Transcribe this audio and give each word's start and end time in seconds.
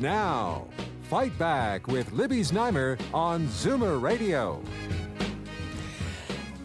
Now, 0.00 0.68
Fight 1.02 1.36
Back 1.38 1.88
with 1.88 2.12
Libby 2.12 2.42
Znaimer 2.42 3.00
on 3.12 3.48
Zoomer 3.48 4.00
Radio. 4.00 4.62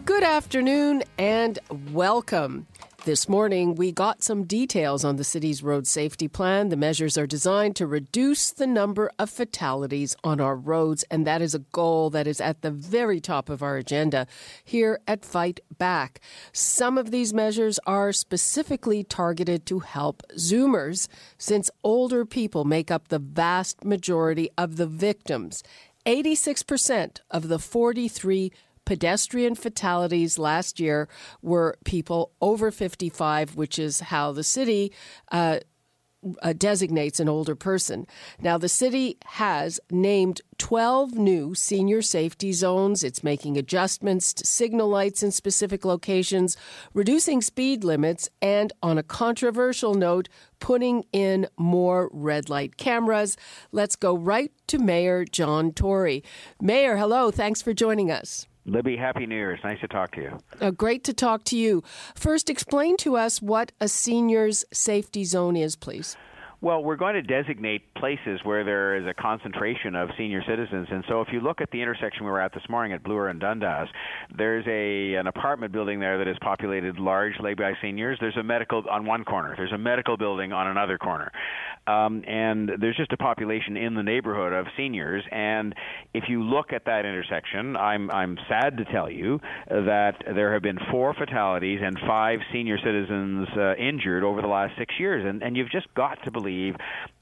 Good 0.04 0.22
afternoon 0.22 1.02
and 1.18 1.58
welcome. 1.92 2.66
This 3.04 3.28
morning, 3.28 3.74
we 3.74 3.92
got 3.92 4.22
some 4.22 4.44
details 4.44 5.04
on 5.04 5.16
the 5.16 5.24
city's 5.24 5.62
road 5.62 5.86
safety 5.86 6.26
plan. 6.26 6.70
The 6.70 6.76
measures 6.76 7.18
are 7.18 7.26
designed 7.26 7.76
to 7.76 7.86
reduce 7.86 8.50
the 8.50 8.66
number 8.66 9.10
of 9.18 9.28
fatalities 9.28 10.16
on 10.24 10.40
our 10.40 10.56
roads, 10.56 11.04
and 11.10 11.26
that 11.26 11.42
is 11.42 11.54
a 11.54 11.58
goal 11.58 12.08
that 12.08 12.26
is 12.26 12.40
at 12.40 12.62
the 12.62 12.70
very 12.70 13.20
top 13.20 13.50
of 13.50 13.62
our 13.62 13.76
agenda 13.76 14.26
here 14.64 15.00
at 15.06 15.22
Fight 15.22 15.60
Back. 15.76 16.18
Some 16.54 16.96
of 16.96 17.10
these 17.10 17.34
measures 17.34 17.78
are 17.86 18.10
specifically 18.10 19.04
targeted 19.04 19.66
to 19.66 19.80
help 19.80 20.22
Zoomers, 20.38 21.06
since 21.36 21.70
older 21.82 22.24
people 22.24 22.64
make 22.64 22.90
up 22.90 23.08
the 23.08 23.18
vast 23.18 23.84
majority 23.84 24.48
of 24.56 24.78
the 24.78 24.86
victims. 24.86 25.62
86% 26.06 27.20
of 27.30 27.48
the 27.48 27.58
43 27.58 28.50
pedestrian 28.84 29.54
fatalities 29.54 30.38
last 30.38 30.78
year 30.80 31.08
were 31.42 31.78
people 31.84 32.32
over 32.40 32.70
55, 32.70 33.56
which 33.56 33.78
is 33.78 34.00
how 34.00 34.32
the 34.32 34.44
city 34.44 34.92
uh, 35.32 35.58
uh, 36.42 36.52
designates 36.52 37.20
an 37.20 37.28
older 37.28 37.54
person. 37.54 38.06
Now, 38.40 38.58
the 38.58 38.68
city 38.68 39.18
has 39.24 39.80
named 39.90 40.40
12 40.58 41.14
new 41.14 41.54
senior 41.54 42.02
safety 42.02 42.52
zones. 42.52 43.04
It's 43.04 43.22
making 43.22 43.56
adjustments 43.56 44.32
to 44.34 44.46
signal 44.46 44.88
lights 44.88 45.22
in 45.22 45.30
specific 45.30 45.84
locations, 45.84 46.56
reducing 46.92 47.42
speed 47.42 47.84
limits, 47.84 48.28
and 48.40 48.72
on 48.82 48.98
a 48.98 49.02
controversial 49.02 49.94
note, 49.94 50.28
putting 50.60 51.04
in 51.12 51.46
more 51.58 52.08
red 52.12 52.48
light 52.48 52.76
cameras. 52.76 53.36
Let's 53.72 53.96
go 53.96 54.16
right 54.16 54.52
to 54.68 54.78
Mayor 54.78 55.24
John 55.24 55.72
Tory. 55.72 56.24
Mayor, 56.60 56.96
hello. 56.96 57.30
Thanks 57.30 57.60
for 57.60 57.74
joining 57.74 58.10
us. 58.10 58.46
Libby, 58.66 58.96
Happy 58.96 59.26
New 59.26 59.34
Year. 59.34 59.52
It's 59.52 59.64
nice 59.64 59.80
to 59.80 59.88
talk 59.88 60.12
to 60.12 60.20
you. 60.22 60.38
Uh, 60.60 60.70
great 60.70 61.04
to 61.04 61.12
talk 61.12 61.44
to 61.44 61.56
you. 61.56 61.82
First, 62.14 62.48
explain 62.48 62.96
to 62.98 63.16
us 63.16 63.42
what 63.42 63.72
a 63.80 63.88
seniors 63.88 64.64
safety 64.72 65.24
zone 65.24 65.56
is, 65.56 65.76
please. 65.76 66.16
Well, 66.64 66.82
we're 66.82 66.96
going 66.96 67.12
to 67.12 67.20
designate 67.20 67.92
places 67.92 68.40
where 68.42 68.64
there 68.64 68.96
is 68.96 69.06
a 69.06 69.12
concentration 69.12 69.94
of 69.94 70.08
senior 70.16 70.42
citizens, 70.48 70.88
and 70.90 71.04
so 71.06 71.20
if 71.20 71.28
you 71.30 71.40
look 71.40 71.60
at 71.60 71.70
the 71.72 71.82
intersection 71.82 72.24
we 72.24 72.30
were 72.30 72.40
at 72.40 72.54
this 72.54 72.62
morning 72.70 72.94
at 72.94 73.02
Bloor 73.02 73.28
and 73.28 73.38
Dundas, 73.38 73.86
there's 74.34 74.64
a 74.66 75.14
an 75.20 75.26
apartment 75.26 75.74
building 75.74 76.00
there 76.00 76.16
that 76.16 76.26
is 76.26 76.38
populated 76.40 76.98
largely 76.98 77.52
by 77.52 77.74
seniors. 77.82 78.16
There's 78.18 78.38
a 78.38 78.42
medical 78.42 78.82
on 78.90 79.04
one 79.04 79.24
corner. 79.24 79.52
There's 79.54 79.72
a 79.72 79.78
medical 79.78 80.16
building 80.16 80.54
on 80.54 80.68
another 80.68 80.96
corner, 80.96 81.30
um, 81.86 82.22
and 82.26 82.70
there's 82.80 82.96
just 82.96 83.12
a 83.12 83.16
population 83.16 83.76
in 83.76 83.94
the 83.94 84.02
neighborhood 84.02 84.52
of 84.52 84.66
seniors. 84.76 85.24
And 85.30 85.74
if 86.12 86.24
you 86.28 86.42
look 86.42 86.72
at 86.72 86.86
that 86.86 87.04
intersection, 87.04 87.76
I'm 87.76 88.10
I'm 88.10 88.38
sad 88.48 88.78
to 88.78 88.84
tell 88.86 89.10
you 89.10 89.40
that 89.68 90.14
there 90.34 90.52
have 90.52 90.62
been 90.62 90.78
four 90.90 91.14
fatalities 91.14 91.80
and 91.82 91.98
five 92.06 92.40
senior 92.52 92.78
citizens 92.78 93.48
uh, 93.56 93.74
injured 93.74 94.24
over 94.24 94.40
the 94.40 94.48
last 94.48 94.72
six 94.78 94.94
years, 94.98 95.24
and 95.26 95.42
and 95.42 95.56
you've 95.56 95.70
just 95.70 95.92
got 95.94 96.22
to 96.24 96.30
believe 96.30 96.44
believe 96.44 96.76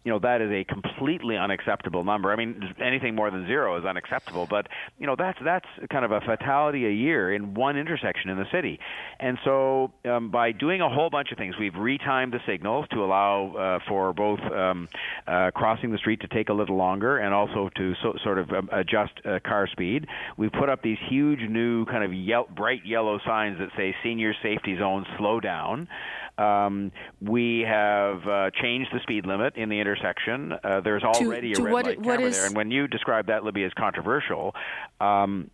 you 0.04 0.10
know 0.10 0.18
that 0.18 0.40
is 0.40 0.50
a 0.50 0.64
completely 0.64 1.36
unacceptable 1.36 2.04
number. 2.04 2.32
I 2.32 2.36
mean, 2.36 2.74
anything 2.82 3.14
more 3.14 3.30
than 3.30 3.46
zero 3.46 3.78
is 3.78 3.84
unacceptable. 3.84 4.46
But 4.48 4.66
you 4.98 5.06
know 5.06 5.14
that's 5.16 5.38
that's 5.44 5.66
kind 5.90 6.04
of 6.04 6.10
a 6.10 6.20
fatality 6.20 6.86
a 6.86 6.90
year 6.90 7.32
in 7.32 7.54
one 7.54 7.76
intersection 7.76 8.30
in 8.30 8.36
the 8.36 8.46
city. 8.50 8.78
And 9.20 9.38
so 9.44 9.92
um, 10.04 10.30
by 10.30 10.52
doing 10.52 10.80
a 10.80 10.88
whole 10.88 11.10
bunch 11.10 11.30
of 11.30 11.38
things, 11.38 11.54
we've 11.58 11.72
retimed 11.72 12.32
the 12.32 12.40
signals 12.46 12.86
to 12.92 13.04
allow 13.04 13.54
uh, 13.54 13.78
for 13.88 14.12
both 14.12 14.40
um, 14.40 14.88
uh, 15.26 15.50
crossing 15.54 15.92
the 15.92 15.98
street 15.98 16.20
to 16.20 16.28
take 16.28 16.48
a 16.48 16.52
little 16.52 16.76
longer 16.76 17.18
and 17.18 17.32
also 17.32 17.70
to 17.76 17.94
so, 18.02 18.14
sort 18.24 18.38
of 18.38 18.50
um, 18.50 18.68
adjust 18.72 19.12
uh, 19.24 19.38
car 19.44 19.68
speed. 19.70 20.06
We've 20.36 20.52
put 20.52 20.68
up 20.68 20.82
these 20.82 20.98
huge 21.08 21.40
new 21.48 21.84
kind 21.86 22.04
of 22.04 22.12
ye- 22.12 22.44
bright 22.56 22.84
yellow 22.84 23.20
signs 23.24 23.58
that 23.58 23.68
say 23.76 23.94
"Senior 24.02 24.34
Safety 24.42 24.76
Zone, 24.78 25.06
Slow 25.16 25.38
Down." 25.38 25.88
Um, 26.38 26.92
we 27.20 27.64
have 27.68 28.26
uh, 28.26 28.50
changed 28.60 28.90
the 28.92 29.00
speed 29.02 29.26
limit 29.26 29.56
in 29.56 29.68
the 29.68 29.78
intersection. 29.78 30.52
Uh, 30.64 30.80
there's 30.80 31.02
already 31.02 31.52
to, 31.54 31.56
to 31.56 31.62
a 31.62 31.64
red 31.64 31.72
what, 31.72 31.86
light 31.86 32.02
camera 32.02 32.20
is... 32.22 32.36
there, 32.36 32.46
and 32.46 32.56
when 32.56 32.70
you 32.70 32.88
describe 32.88 33.26
that, 33.26 33.44
Libby, 33.44 33.64
as 33.64 33.72
controversial. 33.74 34.54
Um, 35.00 35.50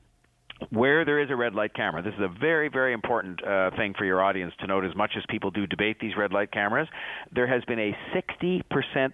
where 0.70 1.04
there 1.04 1.20
is 1.20 1.30
a 1.30 1.36
red 1.36 1.54
light 1.54 1.74
camera, 1.74 2.02
this 2.02 2.14
is 2.14 2.20
a 2.20 2.28
very, 2.40 2.68
very 2.68 2.92
important 2.92 3.42
uh, 3.44 3.70
thing 3.76 3.94
for 3.96 4.04
your 4.04 4.22
audience 4.22 4.52
to 4.60 4.66
note. 4.66 4.84
As 4.84 4.94
much 4.94 5.12
as 5.16 5.22
people 5.28 5.50
do 5.50 5.66
debate 5.66 5.98
these 6.00 6.16
red 6.16 6.32
light 6.32 6.52
cameras, 6.52 6.88
there 7.32 7.46
has 7.46 7.64
been 7.64 7.78
a 7.78 7.96
60% 8.14 8.62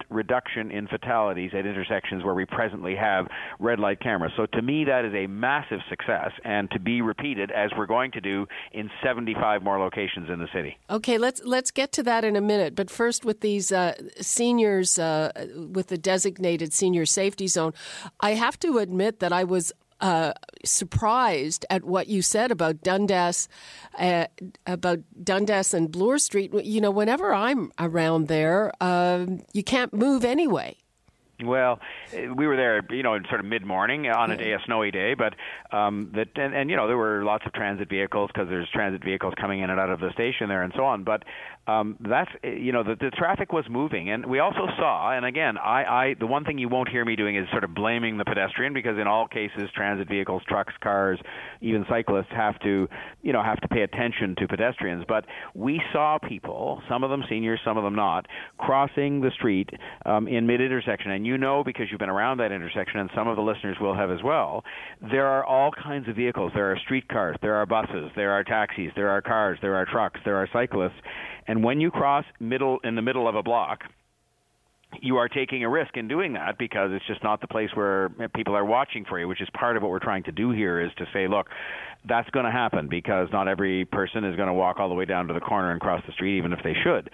reduction 0.09 0.71
in 0.71 0.87
fatalities 0.87 1.51
at 1.53 1.65
intersections 1.65 2.23
where 2.23 2.33
we 2.33 2.45
presently 2.45 2.95
have 2.95 3.27
red 3.59 3.79
light 3.79 3.99
cameras. 3.99 4.31
So 4.35 4.45
to 4.47 4.61
me, 4.61 4.85
that 4.85 5.05
is 5.05 5.13
a 5.13 5.27
massive 5.27 5.79
success, 5.89 6.31
and 6.43 6.69
to 6.71 6.79
be 6.79 7.01
repeated 7.01 7.51
as 7.51 7.71
we're 7.77 7.85
going 7.85 8.11
to 8.11 8.21
do 8.21 8.47
in 8.71 8.89
75 9.03 9.63
more 9.63 9.79
locations 9.79 10.29
in 10.29 10.39
the 10.39 10.47
city. 10.53 10.77
Okay, 10.89 11.17
let's 11.17 11.41
let's 11.43 11.71
get 11.71 11.91
to 11.93 12.03
that 12.03 12.23
in 12.23 12.35
a 12.35 12.41
minute. 12.41 12.75
But 12.75 12.89
first, 12.89 13.23
with 13.25 13.41
these 13.41 13.71
uh, 13.71 13.93
seniors, 14.19 14.99
uh, 14.99 15.31
with 15.71 15.87
the 15.87 15.97
designated 15.97 16.73
senior 16.73 17.05
safety 17.05 17.47
zone, 17.47 17.73
I 18.19 18.31
have 18.31 18.59
to 18.61 18.79
admit 18.79 19.19
that 19.19 19.31
I 19.31 19.43
was 19.43 19.71
uh, 20.01 20.33
surprised 20.63 21.65
at 21.69 21.83
what 21.83 22.07
you 22.07 22.21
said 22.21 22.51
about 22.51 22.81
Dundas, 22.81 23.47
uh, 23.97 24.27
about 24.65 24.99
Dundas 25.23 25.73
and 25.73 25.91
Bloor 25.91 26.17
Street. 26.17 26.53
You 26.53 26.81
know, 26.81 26.91
whenever 26.91 27.33
I'm 27.33 27.71
around 27.79 28.27
there, 28.27 28.71
um, 28.81 29.41
you 29.53 29.63
can't 29.63 29.93
move 29.93 30.25
anyway. 30.25 30.77
Well, 31.43 31.79
we 32.13 32.47
were 32.47 32.55
there, 32.55 32.81
you 32.91 33.03
know, 33.03 33.15
in 33.15 33.25
sort 33.27 33.41
of 33.41 33.45
mid 33.45 33.65
morning 33.65 34.07
on 34.07 34.31
a 34.31 34.37
day, 34.37 34.53
a 34.53 34.59
snowy 34.65 34.91
day, 34.91 35.15
but 35.15 35.35
um, 35.75 36.11
that 36.15 36.29
and, 36.35 36.55
and 36.55 36.69
you 36.69 36.77
know 36.77 36.87
there 36.87 36.97
were 36.97 37.25
lots 37.25 37.45
of 37.45 37.51
transit 37.51 37.89
vehicles 37.89 38.29
because 38.33 38.47
there's 38.47 38.69
transit 38.69 39.03
vehicles 39.03 39.33
coming 39.39 39.59
in 39.59 39.69
and 39.69 39.77
out 39.77 39.89
of 39.89 39.99
the 39.99 40.11
station 40.13 40.47
there 40.47 40.63
and 40.63 40.71
so 40.77 40.85
on. 40.85 41.03
But 41.03 41.23
um, 41.67 41.97
that's 41.99 42.29
you 42.43 42.71
know 42.71 42.83
the, 42.83 42.95
the 42.95 43.09
traffic 43.09 43.51
was 43.51 43.65
moving, 43.69 44.09
and 44.11 44.27
we 44.27 44.39
also 44.39 44.67
saw, 44.77 45.11
and 45.11 45.25
again, 45.25 45.57
I, 45.57 45.83
I 45.83 46.15
the 46.19 46.27
one 46.27 46.45
thing 46.45 46.59
you 46.59 46.69
won't 46.69 46.89
hear 46.89 47.03
me 47.03 47.15
doing 47.15 47.35
is 47.35 47.47
sort 47.49 47.63
of 47.63 47.73
blaming 47.73 48.17
the 48.17 48.23
pedestrian 48.23 48.73
because 48.73 48.97
in 48.99 49.07
all 49.07 49.27
cases, 49.27 49.69
transit 49.75 50.07
vehicles, 50.07 50.43
trucks, 50.47 50.73
cars, 50.81 51.19
even 51.61 51.83
cyclists 51.89 52.31
have 52.31 52.59
to 52.59 52.87
you 53.23 53.33
know 53.33 53.41
have 53.41 53.59
to 53.61 53.67
pay 53.67 53.81
attention 53.81 54.35
to 54.37 54.47
pedestrians. 54.47 55.05
But 55.07 55.25
we 55.55 55.81
saw 55.91 56.19
people, 56.19 56.83
some 56.87 57.03
of 57.03 57.09
them 57.09 57.23
seniors, 57.27 57.59
some 57.65 57.77
of 57.77 57.83
them 57.83 57.95
not, 57.95 58.27
crossing 58.59 59.21
the 59.21 59.31
street 59.31 59.71
um, 60.05 60.27
in 60.27 60.45
mid 60.45 60.61
intersection, 60.61 61.09
and 61.09 61.24
you 61.25 61.37
know 61.37 61.63
because 61.63 61.87
you've 61.89 61.99
been 61.99 62.09
around 62.09 62.37
that 62.37 62.51
intersection, 62.51 62.99
and 62.99 63.09
some 63.15 63.27
of 63.27 63.35
the 63.35 63.41
listeners 63.41 63.77
will 63.79 63.95
have 63.95 64.11
as 64.11 64.23
well, 64.23 64.63
there 65.01 65.27
are 65.27 65.43
all 65.45 65.71
kinds 65.71 66.07
of 66.07 66.15
vehicles. 66.15 66.51
There 66.53 66.71
are 66.71 66.77
streetcars, 66.85 67.37
there 67.41 67.55
are 67.55 67.65
buses, 67.65 68.11
there 68.15 68.31
are 68.31 68.43
taxis, 68.43 68.91
there 68.95 69.09
are 69.09 69.21
cars, 69.21 69.57
there 69.61 69.75
are 69.75 69.85
trucks, 69.85 70.19
there 70.23 70.37
are 70.37 70.47
cyclists, 70.53 71.01
and 71.47 71.63
when 71.63 71.81
you 71.81 71.91
cross 71.91 72.25
middle 72.39 72.79
in 72.83 72.95
the 72.95 73.01
middle 73.01 73.27
of 73.27 73.35
a 73.35 73.43
block, 73.43 73.81
you 75.01 75.17
are 75.17 75.27
taking 75.27 75.63
a 75.63 75.69
risk 75.69 75.97
in 75.97 76.07
doing 76.07 76.33
that 76.33 76.57
because 76.57 76.91
it's 76.93 77.05
just 77.07 77.23
not 77.23 77.41
the 77.41 77.47
place 77.47 77.69
where 77.73 78.09
people 78.33 78.55
are 78.55 78.65
watching 78.65 79.05
for 79.05 79.19
you, 79.19 79.27
which 79.27 79.41
is 79.41 79.49
part 79.53 79.77
of 79.77 79.83
what 79.83 79.91
we're 79.91 79.99
trying 79.99 80.23
to 80.23 80.31
do 80.31 80.51
here 80.51 80.79
is 80.79 80.91
to 80.97 81.05
say, 81.13 81.27
look, 81.27 81.47
that's 82.07 82.29
going 82.29 82.45
to 82.45 82.51
happen 82.51 82.87
because 82.87 83.27
not 83.31 83.47
every 83.47 83.85
person 83.85 84.23
is 84.23 84.35
going 84.35 84.47
to 84.47 84.53
walk 84.53 84.79
all 84.79 84.89
the 84.89 84.95
way 84.95 85.05
down 85.05 85.27
to 85.27 85.33
the 85.33 85.39
corner 85.39 85.71
and 85.71 85.81
cross 85.81 86.01
the 86.05 86.13
street, 86.13 86.37
even 86.37 86.53
if 86.53 86.59
they 86.63 86.73
should. 86.83 87.09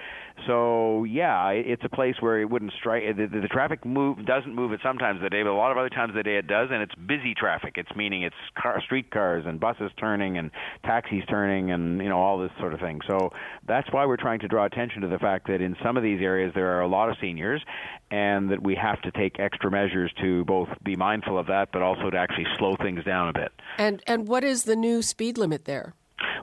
So 0.48 1.04
yeah, 1.04 1.50
it's 1.50 1.84
a 1.86 1.90
place 1.90 2.16
where 2.20 2.42
it 2.42 2.50
wouldn't 2.50 2.74
strike. 2.80 3.04
The, 3.16 3.28
the, 3.28 3.42
the 3.42 3.48
traffic 3.48 3.86
move 3.86 4.26
doesn't 4.26 4.54
move 4.54 4.74
at 4.74 4.80
sometimes 4.84 5.18
of 5.18 5.24
the 5.24 5.30
day, 5.30 5.44
but 5.44 5.52
a 5.52 5.56
lot 5.56 5.72
of 5.72 5.78
other 5.78 5.90
times 5.90 6.10
of 6.10 6.16
the 6.16 6.24
day 6.24 6.38
it 6.38 6.48
does, 6.48 6.70
and 6.72 6.82
it's 6.82 6.96
busy 6.96 7.34
traffic. 7.36 7.74
It's 7.78 7.92
meaning 7.96 8.24
it's 8.24 8.36
car, 8.62 8.82
street 8.82 9.12
cars 9.12 9.46
and 9.48 9.60
buses 9.60 9.92
turning 10.00 10.38
and 10.38 10.52
taxis 10.84 11.24
turning 11.30 11.72
and 11.72 12.02
you 12.02 12.10
know 12.10 12.18
all 12.18 12.40
this 12.40 12.52
sort 12.60 12.74
of 12.74 12.80
thing. 12.80 13.02
So 13.08 13.32
that's 13.68 13.88
why 13.92 14.06
we're 14.06 14.18
trying 14.18 14.40
to 14.40 14.48
draw 14.48 14.66
attention 14.66 15.02
to 15.02 15.08
the 15.08 15.20
fact 15.20 15.48
that 15.48 15.62
in 15.62 15.76
some 15.84 15.96
of 15.96 16.04
these 16.04 16.22
areas 16.22 16.52
there 16.56 16.78
are 16.78 16.82
a 16.82 16.88
lot 16.88 17.10
of 17.10 17.18
seniors, 17.22 17.61
and 18.10 18.52
that 18.52 18.62
we 18.62 18.76
have 18.76 19.02
to 19.02 19.12
take 19.12 19.40
extra 19.40 19.72
measures 19.72 20.12
to 20.22 20.44
both 20.46 20.68
be 20.84 20.96
mindful 20.96 21.38
of 21.38 21.48
that, 21.48 21.70
but 21.72 21.82
also 21.82 22.10
to 22.10 22.18
actually 22.18 22.48
slow 22.58 22.76
things 22.76 23.04
down 23.04 23.30
a 23.30 23.34
bit. 23.34 23.52
And 23.78 24.04
and 24.08 24.28
what 24.28 24.44
is 24.44 24.64
the 24.64 24.76
new 24.76 25.02
speed 25.02 25.38
limit 25.38 25.66
there? 25.66 25.94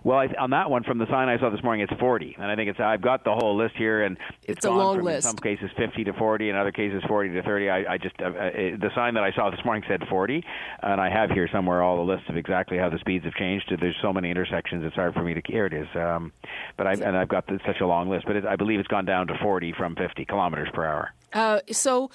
Well, 0.04 0.18
I, 0.18 0.26
on 0.38 0.50
that 0.50 0.70
one 0.70 0.84
from 0.84 0.98
the 0.98 1.06
sign 1.06 1.28
I 1.28 1.38
saw 1.38 1.50
this 1.50 1.62
morning, 1.62 1.86
it's 1.88 2.00
40, 2.00 2.36
and 2.38 2.46
I 2.46 2.56
think 2.56 2.70
it's 2.70 2.80
I've 2.80 3.02
got 3.02 3.24
the 3.24 3.34
whole 3.34 3.56
list 3.56 3.74
here, 3.76 4.04
and 4.04 4.16
it's, 4.42 4.58
it's 4.58 4.64
a 4.66 4.70
long 4.70 4.96
from, 4.96 5.04
list. 5.04 5.26
In 5.26 5.30
some 5.30 5.36
cases, 5.36 5.70
50 5.76 6.04
to 6.04 6.12
40, 6.12 6.50
in 6.50 6.56
other 6.56 6.72
cases, 6.72 7.02
40 7.08 7.34
to 7.34 7.42
30. 7.42 7.70
I, 7.70 7.94
I 7.94 7.98
just 7.98 8.14
uh, 8.20 8.26
uh, 8.26 8.30
the 8.30 8.90
sign 8.94 9.14
that 9.14 9.24
I 9.24 9.32
saw 9.32 9.50
this 9.50 9.60
morning 9.64 9.84
said 9.88 10.02
40, 10.08 10.44
and 10.82 11.00
I 11.00 11.10
have 11.10 11.30
here 11.30 11.48
somewhere 11.52 11.82
all 11.82 11.96
the 11.96 12.12
lists 12.12 12.26
of 12.28 12.36
exactly 12.36 12.78
how 12.78 12.88
the 12.88 12.98
speeds 12.98 13.24
have 13.24 13.34
changed. 13.34 13.72
There's 13.80 13.96
so 14.02 14.12
many 14.12 14.30
intersections; 14.30 14.84
it's 14.84 14.96
hard 14.96 15.14
for 15.14 15.22
me 15.22 15.34
to. 15.34 15.42
Here 15.44 15.66
it 15.66 15.72
is. 15.72 15.88
Um, 15.94 16.32
but 16.76 16.86
I 16.86 16.92
and 16.92 17.16
I've 17.16 17.28
got 17.28 17.46
this, 17.46 17.60
such 17.66 17.80
a 17.80 17.86
long 17.86 18.08
list, 18.08 18.26
but 18.26 18.36
it, 18.36 18.44
I 18.44 18.56
believe 18.56 18.78
it's 18.78 18.88
gone 18.88 19.04
down 19.04 19.26
to 19.28 19.34
40 19.42 19.72
from 19.76 19.96
50 19.96 20.24
kilometers 20.24 20.68
per 20.72 20.84
hour. 20.84 21.14
Uh, 21.32 21.60
so 21.70 22.10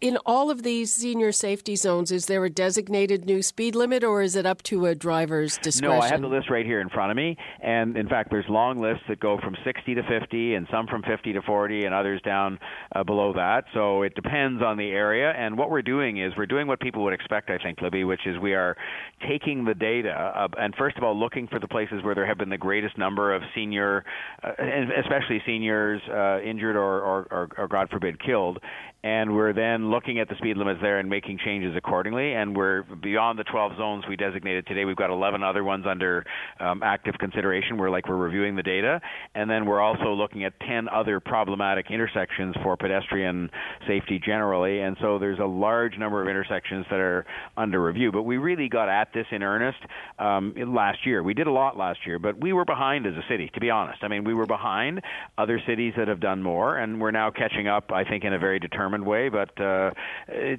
in 0.00 0.16
all 0.24 0.50
of 0.50 0.62
these 0.62 0.92
senior 0.92 1.30
safety 1.30 1.76
zones, 1.76 2.10
is 2.10 2.26
there 2.26 2.44
a 2.44 2.50
designated 2.50 3.26
new 3.26 3.42
speed 3.42 3.74
limit 3.74 4.02
or 4.02 4.22
is 4.22 4.34
it 4.34 4.46
up 4.46 4.62
to 4.62 4.86
a 4.86 4.94
driver's 4.94 5.58
discretion? 5.58 5.98
No, 5.98 6.02
I 6.02 6.08
have 6.08 6.20
the 6.22 6.26
list 6.26 6.48
right 6.48 6.64
here 6.64 6.80
in 6.80 6.88
front 6.88 7.10
of 7.10 7.16
me. 7.16 7.36
And 7.60 7.96
in 7.96 8.08
fact, 8.08 8.30
there's 8.30 8.46
long 8.48 8.80
lists 8.80 9.04
that 9.08 9.20
go 9.20 9.38
from 9.38 9.56
60 9.64 9.94
to 9.94 10.02
50 10.02 10.54
and 10.54 10.66
some 10.70 10.86
from 10.86 11.02
50 11.02 11.34
to 11.34 11.42
40 11.42 11.84
and 11.84 11.94
others 11.94 12.20
down 12.22 12.58
uh, 12.94 13.04
below 13.04 13.32
that. 13.34 13.64
So 13.74 14.02
it 14.02 14.14
depends 14.14 14.62
on 14.62 14.78
the 14.78 14.88
area. 14.88 15.32
And 15.36 15.58
what 15.58 15.70
we're 15.70 15.82
doing 15.82 16.18
is 16.18 16.32
we're 16.36 16.46
doing 16.46 16.66
what 16.66 16.80
people 16.80 17.04
would 17.04 17.14
expect, 17.14 17.50
I 17.50 17.58
think, 17.58 17.80
Libby, 17.82 18.04
which 18.04 18.26
is 18.26 18.38
we 18.38 18.54
are 18.54 18.76
taking 19.28 19.64
the 19.64 19.74
data 19.74 20.10
uh, 20.10 20.48
and 20.58 20.74
first 20.76 20.96
of 20.96 21.04
all 21.04 21.18
looking 21.18 21.46
for 21.48 21.58
the 21.58 21.68
places 21.68 22.02
where 22.02 22.14
there 22.14 22.26
have 22.26 22.38
been 22.38 22.48
the 22.48 22.58
greatest 22.58 22.96
number 22.96 23.34
of 23.34 23.42
senior, 23.54 24.04
uh, 24.42 24.52
especially 24.98 25.42
seniors, 25.44 26.00
uh, 26.08 26.40
injured 26.40 26.76
or, 26.76 27.00
or, 27.00 27.28
or, 27.30 27.48
or, 27.58 27.68
God 27.68 27.88
forbid, 27.90 28.22
killed 28.22 28.58
and 29.02 29.34
we're 29.34 29.54
then 29.54 29.90
looking 29.90 30.18
at 30.18 30.28
the 30.28 30.34
speed 30.36 30.56
limits 30.56 30.80
there 30.82 30.98
and 30.98 31.08
making 31.08 31.38
changes 31.42 31.74
accordingly. 31.76 32.34
And 32.34 32.54
we're 32.54 32.82
beyond 32.82 33.38
the 33.38 33.44
12 33.44 33.72
zones 33.78 34.04
we 34.08 34.16
designated 34.16 34.66
today. 34.66 34.84
We've 34.84 34.96
got 34.96 35.10
11 35.10 35.42
other 35.42 35.64
ones 35.64 35.86
under 35.88 36.24
um, 36.58 36.82
active 36.82 37.14
consideration. 37.18 37.78
We're 37.78 37.90
like 37.90 38.08
we're 38.08 38.16
reviewing 38.16 38.56
the 38.56 38.62
data, 38.62 39.00
and 39.34 39.48
then 39.48 39.64
we're 39.64 39.80
also 39.80 40.12
looking 40.12 40.44
at 40.44 40.52
10 40.60 40.88
other 40.88 41.18
problematic 41.18 41.86
intersections 41.90 42.54
for 42.62 42.76
pedestrian 42.76 43.50
safety 43.88 44.20
generally. 44.24 44.80
And 44.80 44.96
so 45.00 45.18
there's 45.18 45.38
a 45.38 45.46
large 45.46 45.96
number 45.96 46.20
of 46.20 46.28
intersections 46.28 46.84
that 46.90 47.00
are 47.00 47.24
under 47.56 47.82
review. 47.82 48.12
But 48.12 48.24
we 48.24 48.36
really 48.36 48.68
got 48.68 48.90
at 48.90 49.08
this 49.14 49.26
in 49.30 49.42
earnest 49.42 49.78
um, 50.18 50.54
last 50.74 51.06
year. 51.06 51.22
We 51.22 51.32
did 51.32 51.46
a 51.46 51.52
lot 51.52 51.78
last 51.78 52.00
year, 52.06 52.18
but 52.18 52.38
we 52.38 52.52
were 52.52 52.66
behind 52.66 53.06
as 53.06 53.14
a 53.14 53.24
city, 53.30 53.50
to 53.54 53.60
be 53.60 53.70
honest. 53.70 54.00
I 54.02 54.08
mean, 54.08 54.24
we 54.24 54.34
were 54.34 54.46
behind 54.46 55.00
other 55.38 55.58
cities 55.66 55.94
that 55.96 56.08
have 56.08 56.20
done 56.20 56.42
more, 56.42 56.76
and 56.76 57.00
we're 57.00 57.10
now 57.12 57.30
catching 57.30 57.66
up. 57.66 57.90
I 57.92 58.04
think 58.04 58.24
in 58.24 58.34
a 58.34 58.38
very 58.38 58.58
determined 58.58 58.89
determined 58.90 59.06
way. 59.06 59.28
But 59.28 59.60
uh, 59.60 59.90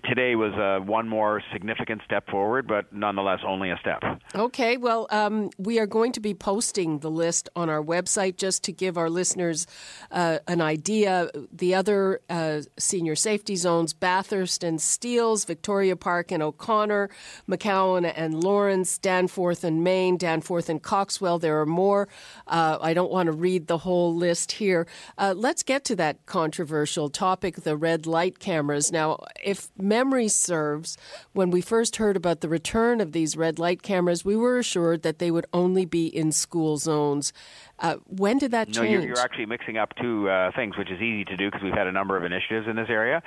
today 0.07 0.35
was 0.35 0.53
uh, 0.53 0.83
one 0.85 1.07
more 1.07 1.41
significant 1.51 2.01
step 2.05 2.29
forward, 2.29 2.67
but 2.67 2.91
nonetheless 2.93 3.39
only 3.45 3.71
a 3.71 3.77
step. 3.77 4.03
Okay, 4.35 4.77
well, 4.77 5.07
um, 5.09 5.49
we 5.57 5.79
are 5.79 5.87
going 5.87 6.11
to 6.13 6.19
be 6.19 6.33
posting 6.33 6.99
the 6.99 7.11
list 7.11 7.49
on 7.55 7.69
our 7.69 7.81
website 7.81 8.37
just 8.37 8.63
to 8.63 8.71
give 8.71 8.97
our 8.97 9.09
listeners 9.09 9.67
uh, 10.11 10.39
an 10.47 10.61
idea. 10.61 11.29
The 11.51 11.75
other 11.75 12.21
uh, 12.29 12.61
senior 12.77 13.15
safety 13.15 13.55
zones 13.55 13.93
Bathurst 13.93 14.63
and 14.63 14.81
Steeles, 14.81 15.45
Victoria 15.45 15.95
Park 15.95 16.31
and 16.31 16.41
O'Connor, 16.41 17.09
McCowan 17.49 18.11
and 18.15 18.43
Lawrence, 18.43 18.97
Danforth 18.97 19.63
and 19.63 19.83
Main, 19.83 20.17
Danforth 20.17 20.69
and 20.69 20.81
Coxwell. 20.81 21.39
There 21.39 21.59
are 21.59 21.65
more. 21.65 22.07
Uh, 22.47 22.77
I 22.81 22.93
don't 22.93 23.11
want 23.11 23.27
to 23.27 23.33
read 23.33 23.67
the 23.67 23.79
whole 23.79 24.15
list 24.15 24.53
here. 24.53 24.87
Uh, 25.17 25.33
let's 25.35 25.63
get 25.63 25.83
to 25.85 25.95
that 25.97 26.25
controversial 26.25 27.09
topic 27.09 27.61
the 27.63 27.75
red 27.75 28.05
light 28.07 28.20
light 28.21 28.37
cameras. 28.37 28.91
Now, 28.91 29.17
if 29.43 29.69
memory 29.79 30.27
serves, 30.27 30.95
when 31.33 31.49
we 31.49 31.59
first 31.59 31.95
heard 31.95 32.15
about 32.15 32.41
the 32.41 32.49
return 32.49 33.01
of 33.01 33.13
these 33.13 33.35
red 33.35 33.57
light 33.57 33.81
cameras, 33.81 34.23
we 34.23 34.35
were 34.35 34.59
assured 34.59 35.01
that 35.01 35.17
they 35.17 35.31
would 35.31 35.47
only 35.53 35.85
be 35.85 36.05
in 36.05 36.31
school 36.31 36.77
zones. 36.77 37.33
Uh, 37.79 37.95
when 38.05 38.37
did 38.37 38.51
that 38.51 38.67
change? 38.67 38.77
No, 38.77 38.83
you're, 38.83 39.01
you're 39.01 39.19
actually 39.19 39.47
mixing 39.47 39.77
up 39.77 39.89
two 39.99 40.29
uh, 40.29 40.51
things, 40.55 40.77
which 40.77 40.91
is 40.91 41.01
easy 41.01 41.25
to 41.25 41.35
do 41.35 41.49
because 41.49 41.63
we've 41.63 41.73
had 41.73 41.87
a 41.87 41.91
number 41.91 42.15
of 42.15 42.23
initiatives 42.23 42.67
in 42.67 42.75
this 42.75 42.89
area. 42.89 43.23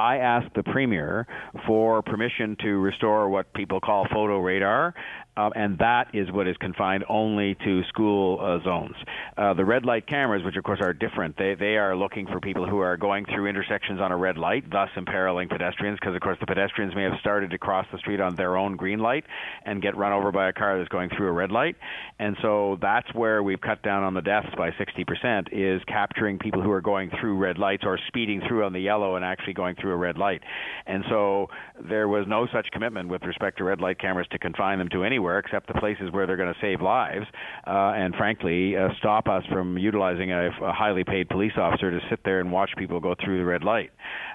I 0.00 0.16
asked 0.16 0.54
the 0.56 0.64
premier 0.64 1.28
for 1.64 2.02
permission 2.02 2.56
to 2.62 2.70
restore 2.80 3.28
what 3.28 3.52
people 3.52 3.78
call 3.78 4.08
photo 4.12 4.38
radar, 4.38 4.94
uh, 5.36 5.48
and 5.54 5.78
that 5.78 6.08
is 6.12 6.30
what 6.30 6.46
is 6.46 6.56
confined 6.58 7.04
only 7.08 7.54
to 7.64 7.82
school 7.84 8.38
uh, 8.40 8.62
zones. 8.62 8.94
Uh, 9.36 9.54
the 9.54 9.64
red 9.64 9.84
light 9.84 10.06
cameras, 10.06 10.44
which 10.44 10.56
of 10.56 10.64
course 10.64 10.80
are 10.82 10.92
different, 10.92 11.36
they 11.38 11.54
they 11.54 11.76
are 11.76 11.96
looking 11.96 12.26
for 12.26 12.38
people 12.38 12.68
who 12.68 12.80
are 12.80 12.98
going 12.98 13.24
through 13.24 13.46
intersections 13.46 13.98
on 13.98 14.12
a 14.12 14.16
red 14.16 14.36
light, 14.36 14.70
thus 14.70 14.90
imperiling 14.94 15.48
pedestrians. 15.48 15.98
Because 15.98 16.14
of 16.14 16.20
course 16.20 16.36
the 16.38 16.46
pedestrians 16.46 16.94
may 16.94 17.04
have 17.04 17.18
started 17.20 17.50
to 17.50 17.58
cross 17.58 17.86
the 17.92 17.98
street 17.98 18.20
on 18.20 18.36
their 18.36 18.58
own 18.58 18.76
green 18.76 18.98
light 18.98 19.24
and 19.64 19.80
get 19.80 19.96
run 19.96 20.12
over 20.12 20.32
by 20.32 20.50
a 20.50 20.52
car 20.52 20.76
that's 20.78 20.90
going 20.90 21.08
through 21.16 21.28
a 21.28 21.32
red 21.32 21.50
light, 21.50 21.76
and 22.18 22.36
so 22.42 22.78
that's 22.82 23.12
where 23.14 23.42
we've 23.42 23.60
cut 23.60 23.82
down 23.82 24.02
on 24.02 24.12
the 24.12 24.22
deaths 24.22 24.48
by 24.56 24.70
60%. 24.70 25.48
Is 25.52 25.82
capturing 25.84 26.38
people 26.38 26.60
who 26.60 26.70
are 26.70 26.82
going 26.82 27.10
through 27.20 27.38
red 27.38 27.56
lights 27.56 27.84
or 27.86 27.98
speeding 28.08 28.42
through 28.46 28.64
on 28.64 28.74
the 28.74 28.80
yellow 28.80 29.16
and 29.16 29.24
actually 29.24 29.54
going 29.54 29.76
through 29.76 29.92
a 29.92 29.96
red 29.96 30.18
light, 30.18 30.42
and 30.86 31.04
so 31.08 31.48
there 31.80 32.06
was 32.06 32.26
no 32.28 32.46
such 32.52 32.66
commitment 32.70 33.08
with 33.08 33.22
respect 33.22 33.56
to 33.58 33.64
red 33.64 33.80
light 33.80 33.98
cameras 33.98 34.26
to 34.30 34.38
confine 34.38 34.78
them 34.78 34.90
to 34.90 35.04
any 35.04 35.18
anywhere 35.22 35.38
except 35.38 35.68
the 35.68 35.74
places 35.74 36.10
where 36.10 36.26
they're 36.26 36.36
going 36.36 36.52
to 36.52 36.60
save 36.60 36.80
lives, 36.80 37.26
uh, 37.66 37.92
and 37.94 38.14
frankly, 38.16 38.76
uh, 38.76 38.88
stop 38.98 39.28
us 39.28 39.44
from 39.50 39.78
utilizing 39.78 40.32
a, 40.32 40.48
a 40.62 40.72
highly 40.72 41.04
paid 41.04 41.28
police 41.28 41.52
officer 41.56 41.90
to 41.90 42.00
sit 42.10 42.20
there 42.24 42.40
and 42.40 42.50
watch 42.50 42.70
people 42.76 42.98
go 43.00 43.14
through 43.22 43.38
the 43.38 43.44
red 43.44 43.62
light. 43.62 43.90